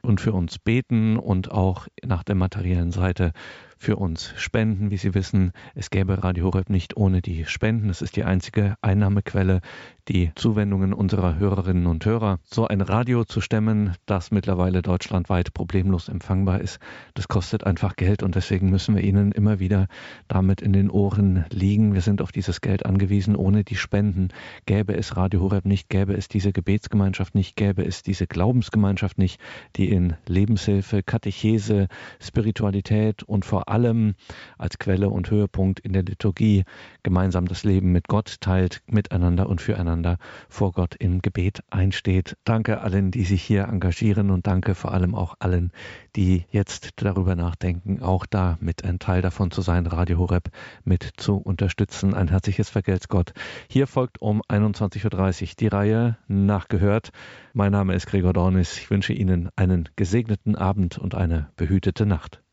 [0.03, 3.34] und für uns beten und auch nach der materiellen Seite
[3.82, 4.91] für uns spenden.
[4.91, 7.89] Wie Sie wissen, es gäbe Radio Horeb nicht ohne die Spenden.
[7.89, 9.61] Es ist die einzige Einnahmequelle,
[10.07, 12.38] die Zuwendungen unserer Hörerinnen und Hörer.
[12.43, 16.79] So ein Radio zu stemmen, das mittlerweile deutschlandweit problemlos empfangbar ist,
[17.15, 19.88] das kostet einfach Geld und deswegen müssen wir Ihnen immer wieder
[20.27, 21.95] damit in den Ohren liegen.
[21.95, 23.36] Wir sind auf dieses Geld angewiesen.
[23.36, 24.27] Ohne die Spenden
[24.67, 29.41] gäbe es Radio Horeb nicht, gäbe es diese Gebetsgemeinschaft nicht, gäbe es diese Glaubensgemeinschaft nicht,
[29.75, 31.88] die in Lebenshilfe, Katechese,
[32.19, 34.15] Spiritualität und vor allem
[34.57, 36.65] als Quelle und Höhepunkt in der Liturgie
[37.03, 40.17] gemeinsam das Leben mit Gott teilt, miteinander und füreinander
[40.49, 42.38] vor Gott im Gebet einsteht.
[42.43, 45.72] Danke allen, die sich hier engagieren und danke vor allem auch allen,
[46.15, 50.49] die jetzt darüber nachdenken, auch da mit ein Teil davon zu sein, Radio Horeb
[50.84, 52.13] mit zu unterstützen.
[52.13, 53.34] Ein herzliches Vergelt's Gott.
[53.69, 57.11] Hier folgt um 21.30 Uhr die Reihe Nachgehört.
[57.53, 58.78] Mein Name ist Gregor Dornis.
[58.78, 62.41] Ich wünsche Ihnen einen gesegneten Abend und eine behütete Nacht.